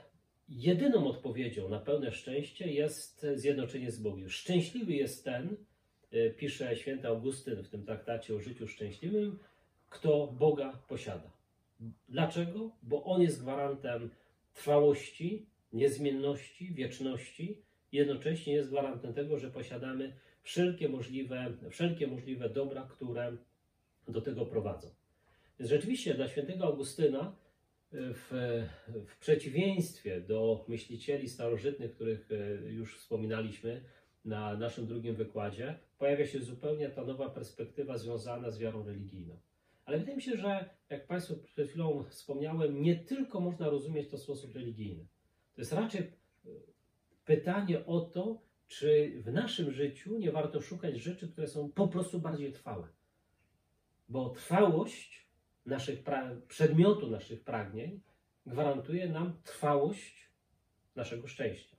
[0.48, 4.29] jedyną odpowiedzią na pełne szczęście jest zjednoczenie z Bogiem.
[4.29, 5.57] Szczęśliwy jest ten,
[6.37, 9.38] pisze święty Augustyn w tym traktacie o życiu szczęśliwym,
[9.88, 11.31] kto Boga posiada.
[12.09, 12.70] Dlaczego?
[12.83, 14.11] Bo On jest gwarantem
[14.55, 23.37] trwałości, niezmienności, wieczności, jednocześnie jest gwarantem tego, że posiadamy wszelkie możliwe, wszelkie możliwe dobra, które
[24.09, 24.88] do tego prowadzą.
[25.59, 27.37] Więc rzeczywiście dla świętego Augustyna
[27.92, 28.29] w,
[29.07, 33.85] w przeciwieństwie do myślicieli starożytnych, których e, już wspominaliśmy
[34.24, 39.40] na naszym drugim wykładzie, pojawia się zupełnie ta nowa perspektywa związana z wiarą religijną.
[39.85, 44.16] Ale wydaje mi się, że jak Państwu przed chwilą wspomniałem, nie tylko można rozumieć to
[44.16, 45.07] w sposób religijny.
[45.55, 46.09] To jest raczej e,
[47.28, 52.20] pytanie o to, czy w naszym życiu nie warto szukać rzeczy, które są po prostu
[52.20, 52.88] bardziej trwałe.
[54.08, 55.28] Bo trwałość
[55.66, 56.02] naszych
[56.48, 58.00] przedmiotu naszych pragnień
[58.46, 60.30] gwarantuje nam trwałość
[60.96, 61.76] naszego szczęścia.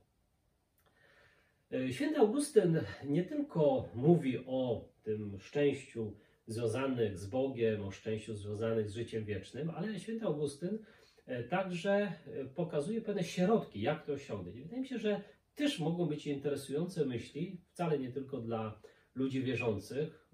[1.92, 6.14] Święty Augustyn nie tylko mówi o tym szczęściu
[6.48, 10.80] związanych z Bogiem, o szczęściu związanych z życiem wiecznym, ale święty Augustyn
[11.26, 14.62] e, także e, pokazuje pewne środki, jak to osiągnąć.
[14.62, 15.22] Wydaje mi się, że
[15.60, 18.82] też mogą być interesujące myśli, wcale nie tylko dla
[19.16, 20.30] ludzi wierzących,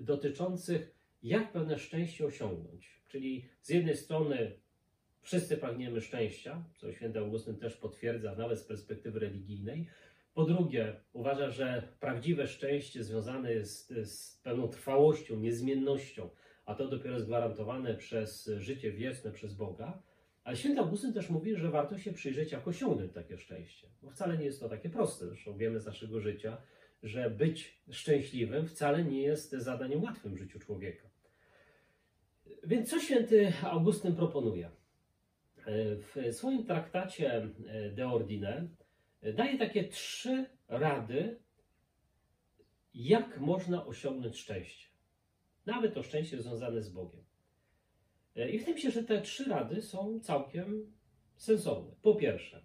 [0.00, 3.02] dotyczących jak pewne szczęście osiągnąć.
[3.08, 4.52] Czyli z jednej strony
[5.22, 9.86] wszyscy pragniemy szczęścia, co święty Augustyn też potwierdza, nawet z perspektywy religijnej.
[10.34, 16.30] Po drugie, uważa, że prawdziwe szczęście związane jest z pewną trwałością, niezmiennością,
[16.64, 20.02] a to dopiero jest gwarantowane przez życie wieczne, przez Boga.
[20.44, 23.88] Ale święty Augustyn też mówi, że warto się przyjrzeć, jak osiągnąć takie szczęście.
[24.02, 25.26] Bo wcale nie jest to takie proste.
[25.26, 26.56] Zresztą wiemy z naszego życia,
[27.02, 31.08] że być szczęśliwym wcale nie jest zadaniem łatwym w życiu człowieka.
[32.64, 34.70] Więc co święty Augustyn proponuje?
[35.66, 37.48] W swoim traktacie
[37.92, 38.68] De Ordine
[39.34, 41.38] daje takie trzy rady,
[42.94, 44.88] jak można osiągnąć szczęście.
[45.66, 47.23] Nawet to szczęście związane z Bogiem.
[48.36, 50.92] I wydaje mi się, że te trzy rady są całkiem
[51.36, 51.94] sensowne.
[52.02, 52.64] Po pierwsze,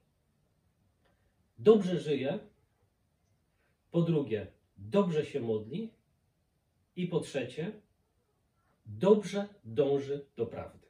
[1.59, 2.39] dobrze żyje.
[3.91, 5.93] Po drugie, dobrze się modli.
[6.95, 7.71] I po trzecie,
[8.85, 10.87] dobrze dąży do prawdy.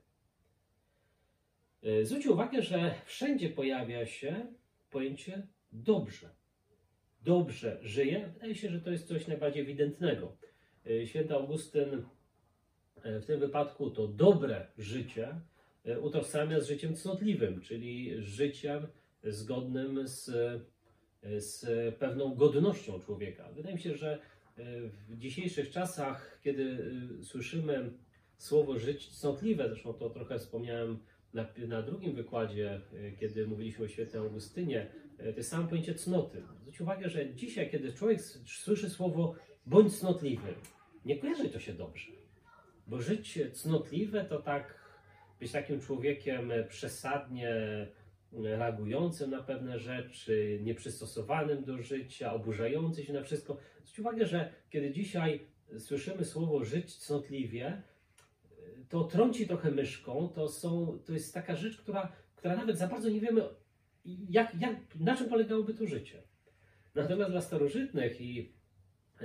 [1.84, 4.54] E, zwróćcie uwagę, że wszędzie pojawia się
[4.90, 6.30] pojęcie dobrze.
[7.22, 8.32] Dobrze żyje.
[8.34, 10.38] Wydaje się, że to jest coś najbardziej ewidentnego.
[10.86, 12.04] E, święty Augustyn e,
[13.22, 15.42] w tym wypadku to dobre życie
[16.02, 18.88] utożsamia z życiem cnotliwym, czyli życiem
[19.24, 20.32] zgodnym z,
[21.24, 23.50] z pewną godnością człowieka.
[23.56, 24.20] Wydaje mi się, że
[25.10, 26.92] w dzisiejszych czasach, kiedy
[27.24, 27.92] słyszymy
[28.38, 31.00] słowo żyć cnotliwe, zresztą to trochę wspomniałem
[31.34, 32.82] na, na drugim wykładzie,
[33.20, 36.44] kiedy mówiliśmy o świętym Augustynie, to jest samo pojęcie cnoty.
[36.62, 39.36] Zwróć uwagę, że dzisiaj, kiedy człowiek słyszy słowo
[39.66, 40.54] bądź cnotliwy,
[41.06, 42.19] nie kojarzy to się dobrze.
[42.90, 44.80] Bo żyć cnotliwe to tak
[45.40, 47.52] być takim człowiekiem przesadnie
[48.34, 53.58] reagującym na pewne rzeczy, nieprzystosowanym do życia, oburzającym się na wszystko.
[53.78, 55.48] Zwróćcie uwagę, że kiedy dzisiaj
[55.80, 57.82] słyszymy słowo żyć cnotliwie,
[58.90, 63.10] to trąci trochę myszką, to, są, to jest taka rzecz, która, która nawet za bardzo
[63.10, 63.42] nie wiemy,
[64.30, 66.22] jak, jak, na czym polegałoby to życie.
[66.96, 68.59] Natomiast dla starożytnych i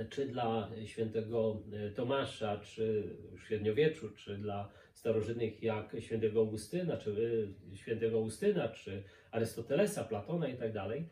[0.09, 1.61] czy dla świętego
[1.95, 3.03] Tomasza, czy
[3.37, 7.11] w średniowieczu, czy dla starożytnych jak świętego Augustyna, czy
[7.73, 11.09] y, świętego Augustyna, czy Arystotelesa, Platona i tak dalej.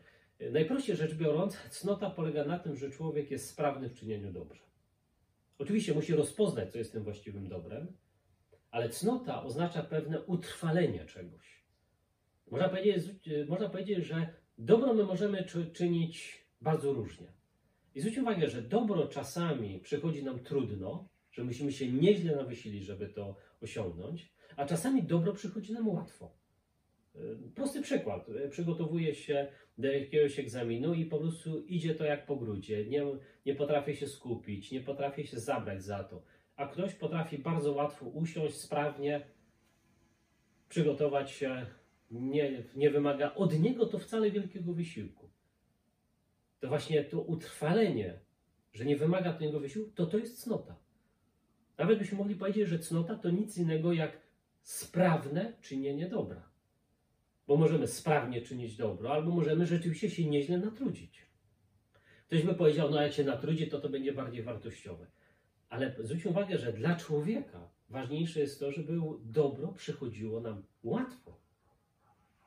[0.50, 4.58] Najprościej rzecz biorąc, cnota polega na tym, że człowiek jest sprawny w czynieniu dobra.
[5.58, 7.96] Oczywiście musi rozpoznać, co jest tym właściwym dobrem,
[8.70, 11.64] ale cnota oznacza pewne utrwalenie czegoś.
[12.50, 13.04] Można powiedzieć,
[13.48, 14.26] można powiedzieć że
[14.58, 17.26] dobro my możemy czynić bardzo różnie.
[17.94, 23.08] I zwróćcie uwagę, że dobro czasami przychodzi nam trudno, że musimy się nieźle nawysilić, żeby
[23.08, 26.32] to osiągnąć, a czasami dobro przychodzi nam łatwo.
[27.14, 27.18] E,
[27.54, 28.28] prosty przykład.
[28.28, 29.46] E, przygotowuje się
[29.78, 32.86] do jakiegoś egzaminu i po prostu idzie to jak po grudzie.
[32.86, 33.02] Nie,
[33.46, 36.22] nie potrafię się skupić, nie potrafię się zabrać za to.
[36.56, 39.26] A ktoś potrafi bardzo łatwo usiąść, sprawnie,
[40.68, 41.66] przygotować się.
[42.10, 45.23] Nie, nie wymaga od niego to wcale wielkiego wysiłku.
[46.64, 48.18] To właśnie to utrwalenie,
[48.72, 50.76] że nie wymaga niego wysiłku, to to jest cnota.
[51.78, 54.20] Nawet byśmy mogli powiedzieć, że cnota to nic innego jak
[54.62, 56.48] sprawne czynienie dobra.
[57.46, 61.26] Bo możemy sprawnie czynić dobro, albo możemy rzeczywiście się nieźle natrudzić.
[62.26, 65.06] Ktoś by powiedział, no jak się natrudzi, to to będzie bardziej wartościowe.
[65.68, 71.40] Ale zwróć uwagę, że dla człowieka ważniejsze jest to, żeby dobro przychodziło nam łatwo.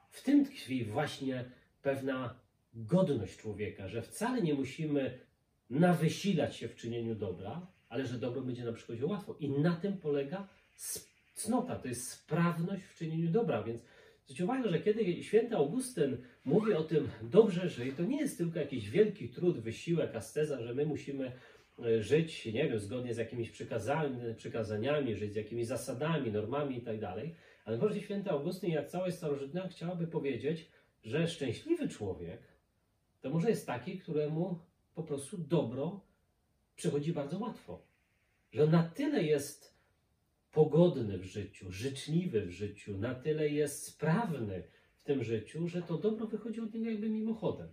[0.10, 1.52] w tym tkwi właśnie
[1.82, 2.47] pewna
[2.78, 5.20] godność człowieka, że wcale nie musimy
[5.70, 9.36] nawysilać się w czynieniu dobra, ale że dobro będzie nam przychodziło łatwo.
[9.40, 10.48] I na tym polega
[11.34, 13.64] cnota, to jest sprawność w czynieniu dobra.
[13.64, 13.82] Więc
[14.26, 18.60] zwróćcie uwagę, że kiedy święty Augustyn mówi o tym dobrze żyj, to nie jest tylko
[18.60, 21.32] jakiś wielki trud, wysiłek, asceza, że my musimy
[21.86, 23.52] e, żyć, nie wiem, zgodnie z jakimiś
[24.38, 27.36] przykazaniami, żyć z jakimiś zasadami, normami i tak dalej.
[27.66, 30.70] Ale może święty Augustyn, jak całe starożytna, chciałaby powiedzieć,
[31.04, 32.40] że szczęśliwy człowiek
[33.28, 34.60] to może jest taki, któremu
[34.96, 36.02] po prostu dobro
[36.76, 37.82] przychodzi bardzo łatwo.
[38.52, 39.78] Że na tyle jest
[40.52, 44.64] pogodny w życiu, życzliwy w życiu, na tyle jest sprawny
[44.96, 47.68] w tym życiu, że to dobro wychodzi od niego jakby mimochodem.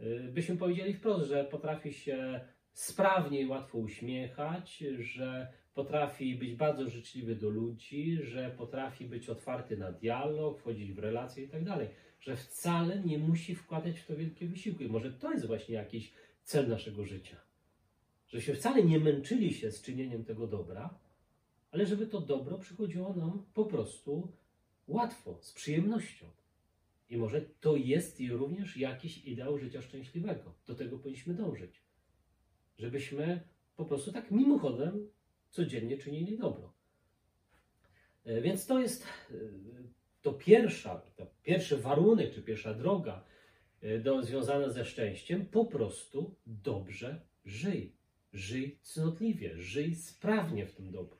[0.00, 2.40] Y, byśmy powiedzieli wprost, że potrafi się
[2.72, 9.76] sprawnie i łatwo uśmiechać, że potrafi być bardzo życzliwy do ludzi, że potrafi być otwarty
[9.76, 11.88] na dialog, wchodzić w relacje i tak dalej.
[12.20, 14.88] Że wcale nie musi wkładać w to wielkie wysiłki.
[14.88, 17.36] Może to jest właśnie jakiś cel naszego życia.
[18.28, 20.98] Że się wcale nie męczyli się z czynieniem tego dobra,
[21.70, 24.32] ale żeby to dobro przychodziło nam po prostu
[24.88, 26.26] łatwo, z przyjemnością.
[27.10, 30.54] I może to jest również jakiś ideał życia szczęśliwego.
[30.66, 31.82] Do tego powinniśmy dążyć.
[32.78, 33.40] Żebyśmy
[33.76, 35.08] po prostu tak mimochodem
[35.50, 36.72] codziennie czynili dobro.
[38.24, 39.34] E, więc to jest e,
[40.22, 43.24] to pierwsza, to pierwszy warunek, czy pierwsza droga
[43.82, 45.46] e, do, związana ze szczęściem.
[45.46, 48.00] Po prostu dobrze żyj.
[48.32, 51.18] Żyj cnotliwie, żyj sprawnie w tym dobru.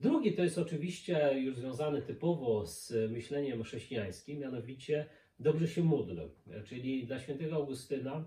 [0.00, 5.06] Drugi to jest oczywiście już związany typowo z myśleniem chrześcijańskim, mianowicie
[5.38, 6.20] dobrze się módl.
[6.64, 8.24] Czyli dla świętego Augustyna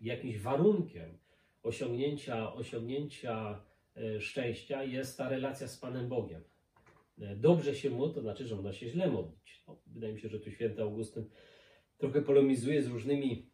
[0.00, 1.18] jakimś warunkiem
[1.62, 3.60] osiągnięcia, osiągnięcia
[3.96, 6.42] e, szczęścia jest ta relacja z Panem Bogiem.
[7.20, 9.64] E, dobrze się módl, to znaczy, że można się źle modlić.
[9.68, 11.24] No, wydaje mi się, że tu święty Augustyn
[11.98, 13.50] trochę polemizuje z różnymi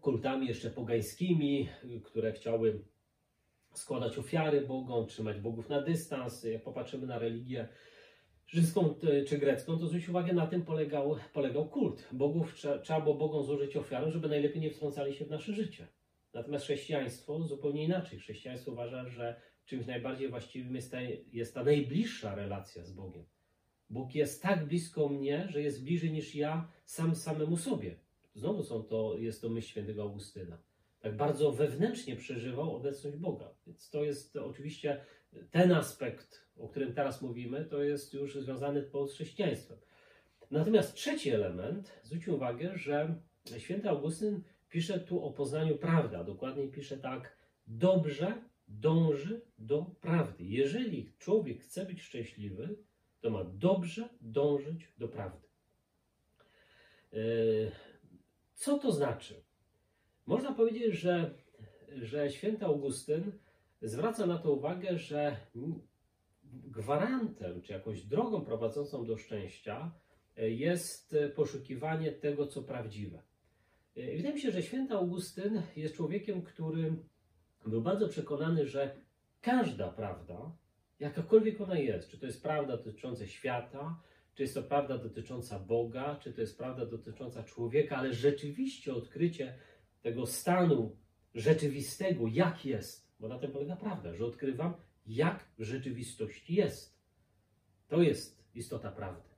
[0.00, 1.68] kultami jeszcze pogańskimi,
[2.04, 2.84] które chciały
[3.74, 6.44] składać ofiary Bogom, trzymać bogów na dystans.
[6.44, 7.68] Jak popatrzymy na religię
[8.46, 8.94] rzymską
[9.28, 12.08] czy grecką, to zwróć uwagę, na tym polegał, polegał kult.
[12.12, 15.88] Bogów trzeba było Bogom złożyć ofiarę, żeby najlepiej nie wtrącali się w nasze życie.
[16.34, 18.18] Natomiast chrześcijaństwo zupełnie inaczej.
[18.18, 20.98] Chrześcijaństwo uważa, że czymś najbardziej właściwym jest ta,
[21.32, 23.24] jest ta najbliższa relacja z Bogiem.
[23.90, 27.96] Bóg jest tak blisko mnie, że jest bliżej niż ja sam samemu sobie.
[28.34, 30.58] Znowu są to, jest to myśl świętego Augustyna.
[31.00, 33.54] Tak bardzo wewnętrznie przeżywał obecność Boga.
[33.66, 35.04] Więc to jest oczywiście
[35.50, 39.78] ten aspekt, o którym teraz mówimy, to jest już związany z chrześcijaństwem.
[40.50, 43.14] Natomiast trzeci element, zwróćmy uwagę, że
[43.58, 50.44] święty Augustyn pisze tu o poznaniu prawdy, a dokładniej pisze tak: dobrze dąży do prawdy.
[50.44, 52.76] Jeżeli człowiek chce być szczęśliwy,
[53.20, 55.48] to ma dobrze dążyć do prawdy.
[57.12, 57.16] E,
[58.54, 59.42] co to znaczy?
[60.26, 61.34] Można powiedzieć, że,
[61.88, 63.32] że święty Augustyn
[63.82, 65.36] zwraca na to uwagę, że
[66.44, 69.92] gwarantem czy jakąś drogą prowadzącą do szczęścia
[70.36, 73.22] jest poszukiwanie tego, co prawdziwe.
[73.96, 76.96] I wydaje mi się, że święty Augustyn jest człowiekiem, który
[77.70, 78.96] był bardzo przekonany, że
[79.40, 80.56] każda prawda,
[81.00, 84.00] jakakolwiek ona jest, czy to jest prawda dotycząca świata,
[84.34, 89.58] czy jest to prawda dotycząca Boga, czy to jest prawda dotycząca człowieka, ale rzeczywiście odkrycie
[90.02, 90.96] tego stanu
[91.34, 94.74] rzeczywistego, jak jest, bo na tym polega prawda, że odkrywam,
[95.06, 96.98] jak w rzeczywistości jest.
[97.88, 99.28] To jest istota prawdy.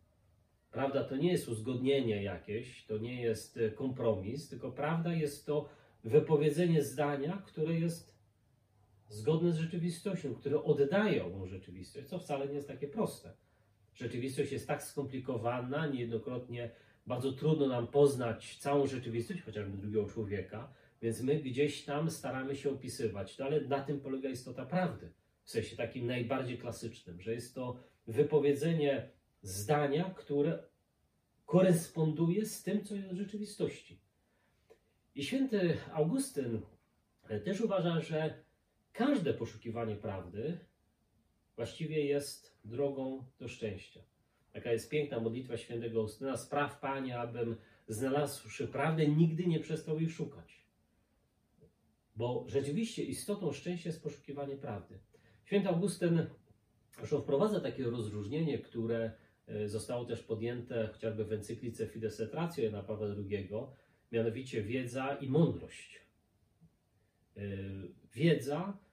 [0.71, 5.69] Prawda to nie jest uzgodnienie jakieś, to nie jest e, kompromis, tylko prawda jest to
[6.05, 8.16] wypowiedzenie zdania, które jest
[9.09, 13.33] zgodne z rzeczywistością, które oddaje ową rzeczywistość, co wcale nie jest takie proste.
[13.95, 16.71] Rzeczywistość jest tak skomplikowana, niejednokrotnie
[17.07, 22.71] bardzo trudno nam poznać całą rzeczywistość, chociażby drugiego człowieka, więc my gdzieś tam staramy się
[22.71, 23.39] opisywać.
[23.39, 27.77] No ale na tym polega istota prawdy, w sensie takim najbardziej klasycznym, że jest to
[28.07, 29.11] wypowiedzenie
[29.43, 30.63] zdania, które
[31.47, 34.01] koresponduje z tym, co jest w rzeczywistości.
[35.15, 36.61] I święty Augustyn
[37.45, 38.46] też uważa, że
[38.97, 40.59] każde poszukiwanie prawdy
[41.57, 44.01] właściwie jest drogą do szczęścia.
[44.53, 46.37] Taka jest piękna modlitwa świętego Augustyna.
[46.37, 47.57] Spraw, Panie, abym
[47.89, 50.67] znalazłszy prawdę, nigdy nie przestał jej szukać.
[52.17, 54.99] Bo rzeczywiście istotą szczęścia jest poszukiwanie prawdy.
[55.45, 56.27] Święty Augustyn
[56.99, 59.13] zresztą wprowadza takie rozróżnienie, które
[59.47, 63.49] e, zostało też podjęte chociażby w encyklice Fides et Ratio Jana Pawła II,
[64.13, 66.01] mianowicie wiedza i mądrość.
[67.37, 67.41] E,
[68.15, 68.86] wiedza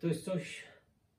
[0.00, 0.64] to jest coś,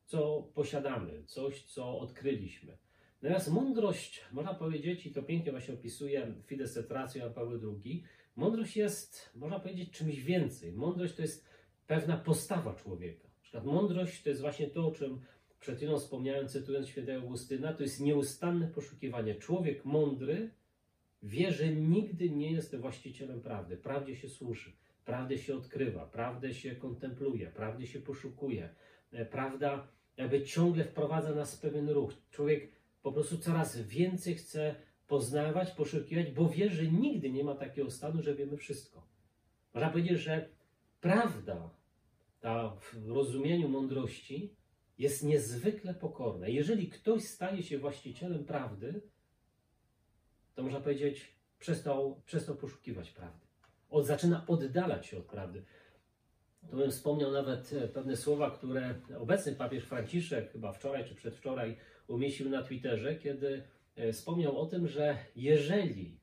[0.05, 2.77] co posiadamy, coś, co odkryliśmy.
[3.21, 8.03] Natomiast mądrość, można powiedzieć, i to pięknie właśnie opisuje Fides et Ratio Paweł II,
[8.36, 10.73] mądrość jest, można powiedzieć, czymś więcej.
[10.73, 11.45] Mądrość to jest
[11.88, 13.27] pewna postawa człowieka.
[13.27, 15.21] Na przykład mądrość to jest właśnie to, o czym
[15.60, 19.36] przed chwilą wspomniałem, cytując świętego Augustyna, to jest nieustanne poszukiwanie.
[19.36, 20.49] Człowiek mądry
[21.23, 23.77] wie, że nigdy nie jest właścicielem prawdy.
[23.77, 24.71] Prawdzie się służy,
[25.10, 28.69] prawdę się odkrywa, prawdę się kontempluje, prawdę się poszukuje.
[29.12, 32.13] E, prawda jakby ciągle wprowadza nas w pewien ruch.
[32.32, 34.76] Człowiek po prostu coraz więcej chce
[35.08, 39.08] poznawać, poszukiwać, bo wie, że nigdy nie ma takiego stanu, że wiemy wszystko.
[39.74, 40.50] Można powiedzieć, że
[41.02, 41.69] prawda,
[42.39, 44.56] ta w rozumieniu mądrości,
[44.98, 46.48] jest niezwykle pokorna.
[46.48, 49.02] Jeżeli ktoś staje się właścicielem prawdy,
[50.56, 53.48] to można powiedzieć, przestał, przestał poszukiwać prawdy.
[53.89, 55.63] On zaczyna oddalać się od prawdy.
[56.69, 61.78] To bym wspomniał nawet e, pewne słowa, które obecny papież Franciszek, chyba wczoraj czy przedwczoraj,
[62.08, 63.63] umieścił na Twitterze, kiedy
[63.95, 66.19] e, wspomniał o tym, że jeżeli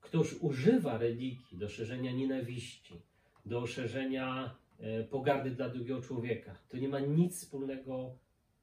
[0.00, 3.02] ktoś używa religii do szerzenia nienawiści,
[3.46, 8.18] do szerzenia e, pogardy dla drugiego człowieka, to nie ma nic wspólnego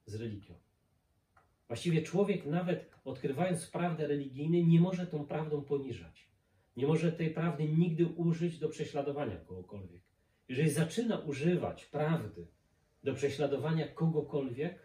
[0.05, 0.53] z religią.
[1.67, 6.32] Właściwie człowiek, nawet odkrywając prawdę religijną, nie może tą prawdą poniżać.
[6.77, 10.01] Nie może tej prawdy nigdy użyć do prześladowania kogokolwiek.
[10.49, 12.47] Jeżeli zaczyna używać prawdy
[13.03, 14.79] do prześladowania kogokolwiek,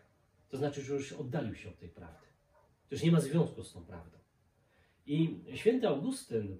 [0.48, 2.26] to znaczy, że już oddalił się od tej prawdy.
[2.88, 4.18] To już nie ma związku z tą prawdą.
[5.06, 6.56] I święty Augustyn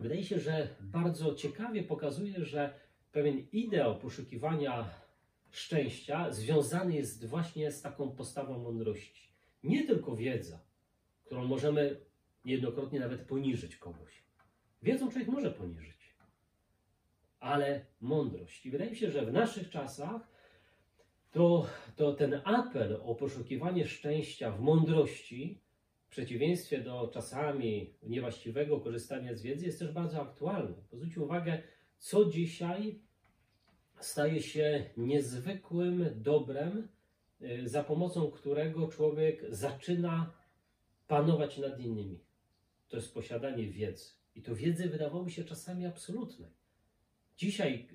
[0.00, 2.74] wydaje się, że bardzo ciekawie pokazuje, że
[3.12, 4.90] pewien ideał poszukiwania
[5.50, 9.28] szczęścia związany jest właśnie z taką postawą mądrości.
[9.64, 10.60] Nie tylko wiedza,
[11.24, 12.00] którą możemy
[12.44, 14.21] niejednokrotnie nawet poniżyć kogoś.
[14.82, 16.14] Wiedzą człowiek może poniżyć,
[17.40, 18.66] ale mądrość.
[18.66, 20.32] I wydaje mi się, że w naszych czasach
[21.32, 21.66] to,
[21.96, 25.60] to ten apel o poszukiwanie szczęścia w mądrości,
[26.06, 30.74] w przeciwieństwie do czasami niewłaściwego korzystania z wiedzy, jest też bardzo aktualny.
[30.92, 31.62] Zwróćcie uwagę,
[31.98, 33.00] co dzisiaj
[34.00, 36.88] staje się niezwykłym dobrem,
[37.42, 40.32] y, za pomocą którego człowiek zaczyna
[41.08, 42.20] panować nad innymi.
[42.88, 44.21] To jest posiadanie wiedzy.
[44.34, 46.50] I to wiedzy wydawałoby się czasami absolutnej.
[47.36, 47.88] Dzisiaj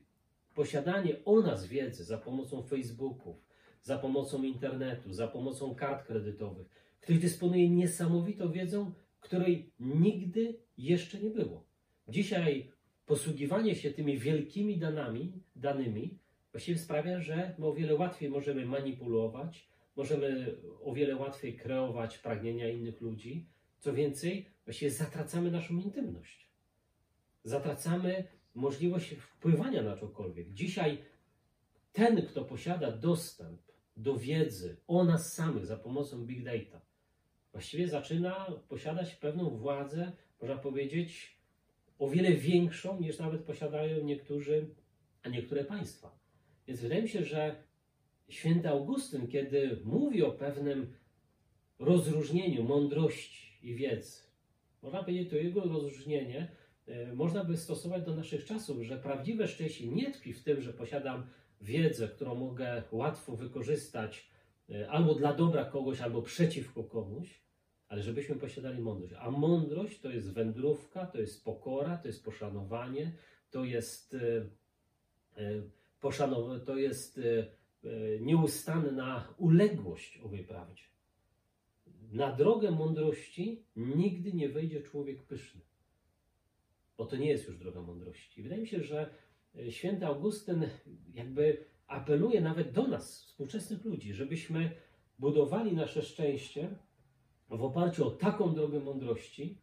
[0.55, 3.47] posiadanie o nas wiedzy za pomocą Facebooków,
[3.81, 6.67] za pomocą internetu, za pomocą kart kredytowych,
[7.01, 11.65] ktoś dysponuje niesamowitą wiedzą, której nigdy jeszcze nie było.
[12.07, 12.71] Dzisiaj
[13.05, 16.19] posługiwanie się tymi wielkimi danami, danymi
[16.51, 22.69] właściwie sprawia, że my o wiele łatwiej możemy manipulować, możemy o wiele łatwiej kreować pragnienia
[22.69, 23.45] innych ludzi.
[23.79, 26.49] Co więcej, właściwie zatracamy naszą intymność.
[27.43, 28.23] Zatracamy
[28.55, 30.53] możliwość wpływania na cokolwiek.
[30.53, 30.97] Dzisiaj
[31.93, 33.61] ten, kto posiada dostęp
[33.97, 36.81] do wiedzy o nas samych za pomocą big data,
[37.51, 41.37] właściwie zaczyna posiadać pewną władzę, można powiedzieć,
[41.99, 44.75] o wiele większą niż nawet posiadają niektórzy,
[45.23, 46.19] a niektóre państwa.
[46.67, 47.63] Więc wydaje mi się, że
[48.29, 50.93] święty Augustyn, kiedy mówi o pewnym
[51.79, 54.26] rozróżnieniu mądrości i wiedzy,
[54.81, 56.51] można powiedzieć, to jego rozróżnienie
[56.87, 60.73] e, można by stosować do naszych czasów, że prawdziwe szczęście nie tkwi w tym, że
[60.73, 61.27] posiadam
[61.61, 64.29] wiedzę, którą mogę łatwo wykorzystać
[64.69, 67.41] e, albo dla dobra kogoś, albo przeciwko komuś,
[67.87, 69.13] ale żebyśmy posiadali mądrość.
[69.19, 73.11] A mądrość to jest wędrówka, to jest pokora, to jest poszanowanie,
[73.51, 74.13] to jest,
[75.35, 75.61] e,
[76.01, 77.19] poszanow- to jest
[78.21, 80.83] nieustanna uległość owej prawdzie.
[82.11, 85.61] Na drogę mądrości nigdy nie wejdzie człowiek pyszny,
[86.97, 88.43] bo to nie jest już droga mądrości.
[88.43, 89.09] Wydaje mi się, że
[89.55, 90.65] e, święty Augustyn
[91.13, 94.71] jakby apeluje nawet do nas, współczesnych ludzi, żebyśmy
[95.19, 96.75] budowali nasze szczęście
[97.49, 99.57] w oparciu o taką drogę mądrości,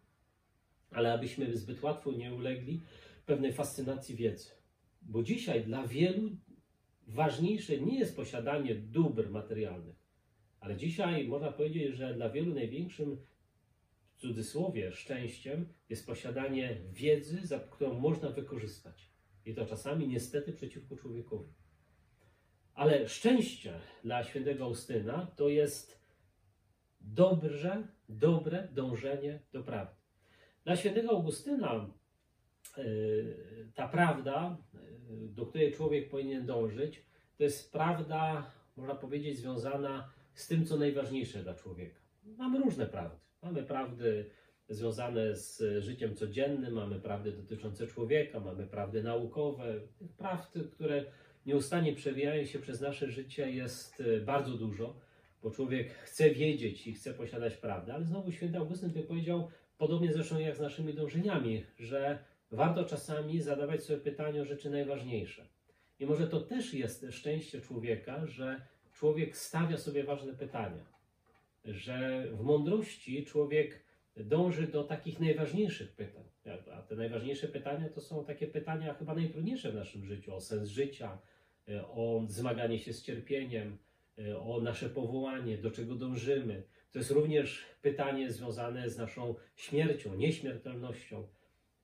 [0.90, 2.82] ale abyśmy zbyt łatwo nie ulegli
[3.26, 4.50] pewnej fascynacji wiedzy.
[5.02, 6.30] Bo dzisiaj dla wielu
[7.06, 10.03] ważniejsze nie jest posiadanie dóbr materialnych,
[10.64, 13.16] ale dzisiaj można powiedzieć, że dla wielu największym,
[14.14, 17.40] w cudzysłowie, szczęściem jest posiadanie wiedzy,
[17.70, 19.10] którą można wykorzystać.
[19.46, 21.52] I to czasami niestety przeciwko człowiekowi.
[22.74, 26.00] Ale szczęście dla świętego Austyna to jest
[27.00, 29.94] dobrze, dobre dążenie do prawdy.
[30.64, 31.90] Dla świętego Augustyna
[32.76, 37.06] yy, ta prawda, yy, do której człowiek powinien dążyć,
[37.36, 42.00] to jest prawda, można powiedzieć, związana z tym, co najważniejsze dla człowieka.
[42.24, 43.18] Mamy różne prawdy.
[43.42, 44.30] Mamy prawdy
[44.68, 49.80] związane z życiem codziennym, mamy prawdy dotyczące człowieka, mamy prawdy naukowe.
[50.16, 51.04] Prawd, które
[51.46, 55.00] nieustannie przewijają się przez nasze życie, jest e, bardzo dużo.
[55.42, 60.12] bo człowiek chce wiedzieć i chce posiadać prawdę, ale znowu święty Augustyn by powiedział, podobnie
[60.12, 62.18] zresztą jak z naszymi dążeniami, że
[62.50, 65.46] warto czasami zadawać sobie pytania o rzeczy najważniejsze.
[65.98, 68.60] I może to też jest szczęście człowieka, że
[68.94, 70.84] człowiek stawia sobie ważne pytania,
[71.64, 73.84] że w mądrości człowiek
[74.16, 76.24] dąży do takich najważniejszych pytań.
[76.72, 80.68] A te najważniejsze pytania to są takie pytania chyba najtrudniejsze w naszym życiu: o sens
[80.68, 81.18] życia,
[81.82, 83.78] o zmaganie się z cierpieniem,
[84.40, 86.62] o nasze powołanie, do czego dążymy.
[86.92, 91.28] To jest również pytanie związane z naszą śmiercią, nieśmiertelnością.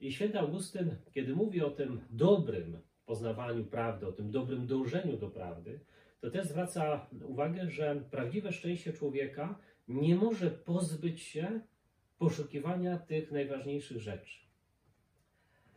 [0.01, 5.31] I święty Augustyn, kiedy mówi o tym dobrym poznawaniu prawdy, o tym dobrym dążeniu do
[5.31, 5.81] prawdy,
[6.21, 9.59] to też zwraca uwagę, że prawdziwe szczęście człowieka
[9.89, 11.61] nie może pozbyć się
[12.18, 14.41] poszukiwania tych najważniejszych rzeczy.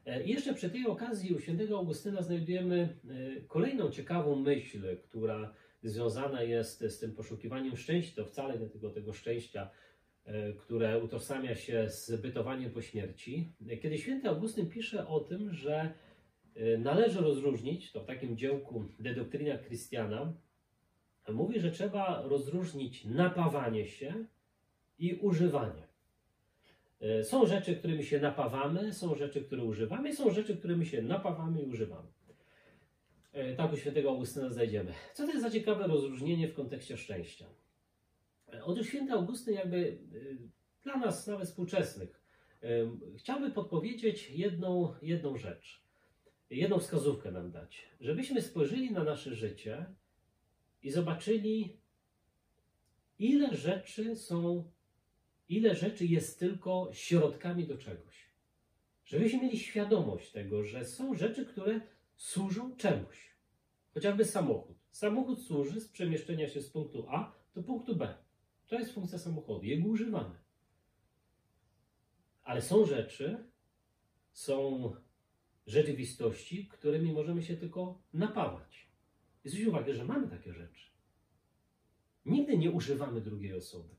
[0.06, 2.98] E, I jeszcze przy tej okazji u świętego Augustyna znajdujemy
[3.39, 8.89] e, kolejną ciekawą myśl, która związana jest z tym poszukiwaniem szczęścia, to wcale nie tylko
[8.89, 9.70] tego szczęścia,
[10.26, 13.54] e, które utożsamia się z bytowaniem po śmierci.
[13.82, 15.94] Kiedy święty Augustyn pisze o tym, że
[16.80, 20.34] należy rozróżnić, to w takim dziełku De Doctrina Christiana,
[21.30, 24.26] mówi, że trzeba rozróżnić napawanie się
[24.99, 25.88] i używanie.
[27.01, 31.62] E, są rzeczy, którymi się napawamy, są rzeczy, które używamy, są rzeczy, którymi się napawamy
[31.62, 32.08] i używamy.
[33.34, 34.93] E, tak u świętego Augustyna znajdziemy.
[35.14, 37.45] Co to jest za ciekawe rozróżnienie w kontekście szczęścia?
[38.54, 39.97] E, otóż święty Augustyn jakby
[40.84, 42.24] dla nas, nawet współczesnych,
[43.18, 45.83] chciałby podpowiedzieć jedną, jedną rzecz,
[46.50, 49.86] jedną wskazówkę nam dać, żebyśmy spojrzeli na nasze życie
[50.84, 51.78] i zobaczyli,
[53.20, 54.72] ile rzeczy są
[55.50, 58.34] ile rzeczy jest tylko środkami do czegoś.
[59.06, 61.82] Żebyśmy mieli świadomość tego, że są rzeczy, które
[62.16, 63.34] służą czemuś.
[63.94, 64.78] Chociażby samochód.
[64.91, 68.18] Samochód służy z przemieszczenia się z punktu A do punktu B.
[68.68, 70.44] To jest funkcja samochodu, jego używane.
[72.44, 73.44] Ale są rzeczy,
[74.32, 74.91] są
[75.68, 78.88] rzeczywistości, którymi możemy się tylko napawać.
[79.45, 80.89] I zwróćcie uwagę, że mamy takie rzeczy.
[82.26, 83.95] Nigdy nie używamy drugiej osoby.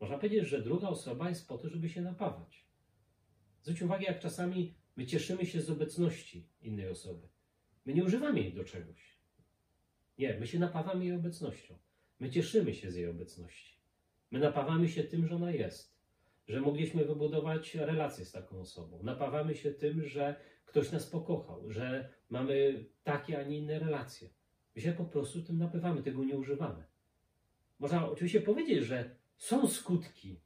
[0.00, 2.64] Można powiedzieć, że druga osoba jest po to, żeby się napawać.
[3.62, 7.28] Zwróć uwagę, jak czasami my cieszymy się z obecności innej osoby.
[7.86, 9.18] My nie używamy jej do czegoś.
[10.18, 11.78] Nie, my się napawamy jej obecnością.
[12.20, 13.80] My cieszymy się z jej obecności.
[14.30, 15.99] My napawamy się tym, że ona jest,
[16.50, 19.02] że mogliśmy wybudować relację z taką osobą.
[19.02, 20.34] Napawamy się tym, że
[20.66, 24.28] ktoś nas pokochał, że mamy takie, a nie inne relacje.
[24.76, 26.84] My się po prostu tym napawamy, tego nie używamy.
[27.78, 30.40] Można oczywiście powiedzieć, że są skutki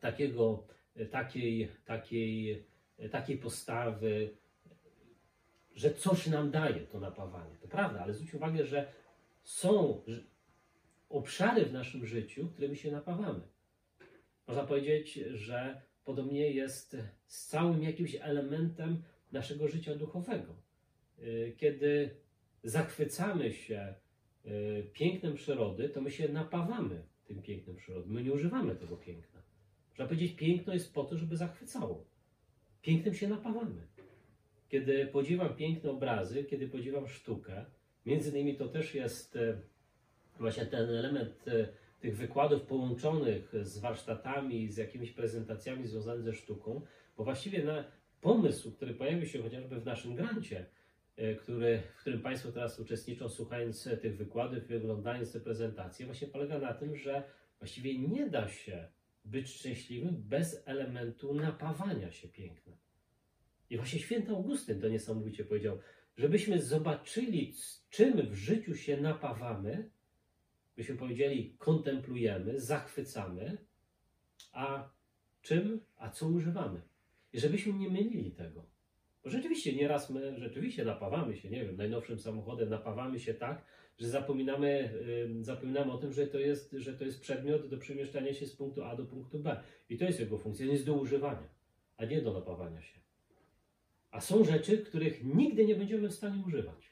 [0.00, 0.66] takiego,
[1.10, 2.64] takiej, takiej,
[3.10, 4.36] takiej postawy,
[5.74, 7.56] że coś nam daje to napawanie.
[7.56, 8.92] To prawda, ale zwróć uwagę, że
[9.42, 10.02] są
[11.08, 13.55] obszary w naszym życiu, którymi się napawamy.
[14.46, 20.56] Można powiedzieć, że podobnie jest z całym jakimś elementem naszego życia duchowego.
[21.56, 22.16] Kiedy
[22.62, 23.94] zachwycamy się
[24.46, 28.10] y, pięknem przyrody, to my się napawamy tym pięknem przyrody.
[28.10, 29.42] My nie używamy tego piękna.
[29.88, 32.04] Można powiedzieć, piękno jest po to, żeby zachwycało.
[32.82, 33.86] Pięknem się napawamy.
[34.68, 37.64] Kiedy podziwiam piękne obrazy, kiedy podziwiam sztukę,
[38.06, 39.60] między innymi to też jest e,
[40.38, 41.44] właśnie ten element
[42.06, 46.80] tych wykładów połączonych z warsztatami, z jakimiś prezentacjami związanymi ze sztuką,
[47.16, 47.84] bo właściwie na
[48.20, 50.66] pomysł, który pojawił się chociażby w naszym grancie,
[51.16, 56.28] E, który, w którym Państwo teraz uczestniczą, słuchając tych wykładów i oglądając te prezentacje, właśnie
[56.28, 57.22] polega na tym, że
[57.58, 58.88] właściwie nie da się
[59.24, 62.76] być szczęśliwym bez elementu napawania się pięknem.
[63.70, 65.78] I właśnie święty Augustyn to niesamowicie powiedział,
[66.16, 67.54] żebyśmy zobaczyli,
[67.90, 69.90] czym w życiu się napawamy,
[70.76, 73.58] byśmy powiedzieli, kontemplujemy, zachwycamy,
[74.52, 74.88] a
[75.42, 76.80] czym, a co używamy.
[77.32, 78.66] I żebyśmy nie mylili tego.
[79.24, 83.64] Bo rzeczywiście nieraz my rzeczywiście napawamy się, nie wiem, najnowszym samochodem napawamy się tak,
[83.98, 84.92] że zapominamy,
[85.40, 88.84] zapominamy o tym, że to, jest, że to jest przedmiot do przemieszczania się z punktu
[88.84, 89.60] A do punktu B.
[89.88, 91.48] I to jest jego funkcja, jest do używania,
[91.96, 93.00] a nie do napawania się.
[94.10, 96.90] A są rzeczy, których nigdy nie będziemy w stanie używać.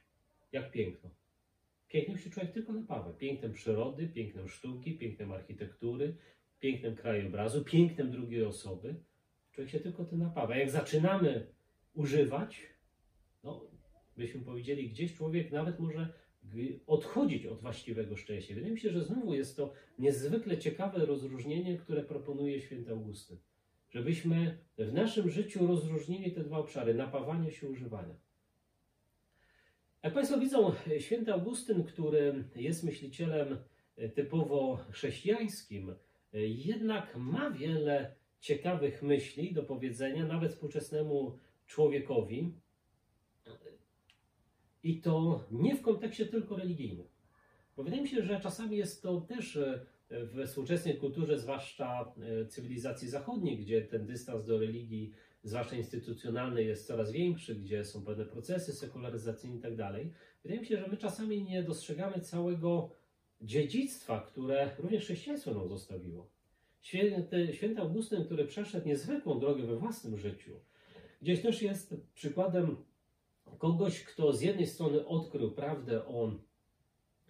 [0.53, 1.11] Jak piękno.
[1.95, 3.13] Pięknem się człowiek tylko napawa.
[3.13, 6.17] Pięknem przyrody, pięknem sztuki, pięknem architektury,
[6.61, 8.95] pięknem krajobrazu, pięknem drugiej osoby.
[9.53, 10.57] Człowiek się tylko tym napawa.
[10.57, 11.47] Jak zaczynamy
[11.95, 12.63] używać,
[13.45, 13.71] no,
[14.17, 16.13] byśmy powiedzieli, gdzieś człowiek nawet może
[16.87, 18.55] odchodzić od właściwego szczęścia.
[18.55, 23.39] Wydaje mi się, że znowu jest to niezwykle ciekawe rozróżnienie, które proponuje święty Augustyn.
[23.91, 28.15] Żebyśmy w naszym życiu rozróżnili te dwa obszary, napawania się używania.
[30.05, 33.59] Jak Państwo widzą, święty Augustyn, który jest myślicielem
[33.97, 42.53] e, typowo chrześcijańskim, e, jednak ma wiele ciekawych myśli do powiedzenia nawet współczesnemu człowiekowi.
[44.83, 47.07] I to nie w kontekście tylko religijnym.
[47.77, 52.13] Bo wydaje mi się, że czasami jest to też e, w współczesnej kulturze, zwłaszcza
[52.49, 55.13] cywilizacji zachodniej, gdzie ten dystans do religii,
[55.45, 60.13] zwłaszcza instytucjonalnej, jest coraz większy, gdzie są pewne procesy sekularyzacyjne i tak dalej.
[60.43, 62.91] Wydaje mi się, że my czasami nie dostrzegamy całego
[63.41, 66.31] dziedzictwa, które również chrześcijaństwo nam zostawiło.
[66.81, 70.61] Święty, święty Augustyn, który przeszedł niezwykłą drogę we własnym życiu,
[71.23, 72.77] gdzieś też jest przykładem
[73.59, 76.33] kogoś, kto z jednej strony odkrył prawdę o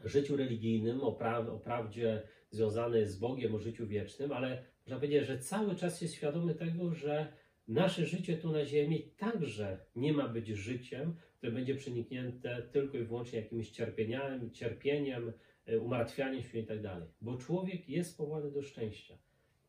[0.04, 5.26] życiu religijnym, o, pra o prawdzie związanej z Bogiem, o życiu wiecznym, ale można powiedzieć,
[5.26, 7.32] że cały czas jest świadomy tego, że
[7.68, 13.04] nasze życie tu na Ziemi także nie ma być życiem, które będzie przeniknięte tylko i
[13.04, 15.32] wyłącznie jakimś cierpieniem, cierpieniem
[15.80, 17.08] umartwianiem się i tak dalej.
[17.20, 19.18] Bo człowiek jest powołany do szczęścia.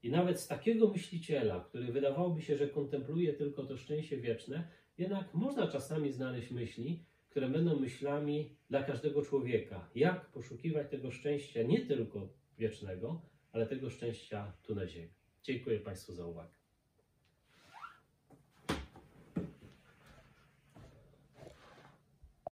[0.04, 4.68] I nawet z takiego myśliciela, który wydawałoby się, że kontempluje tylko to szczęście wieczne,
[4.98, 9.90] jednak można czasami znaleźć myśli, które będą myślami dla każdego człowieka.
[9.96, 13.22] Jak poszukiwać tego szczęścia nie tylko wiecznego,
[13.52, 15.14] ale tego szczęścia tu na ziemi.
[15.44, 16.65] Dziękuję Państwu za uwagę.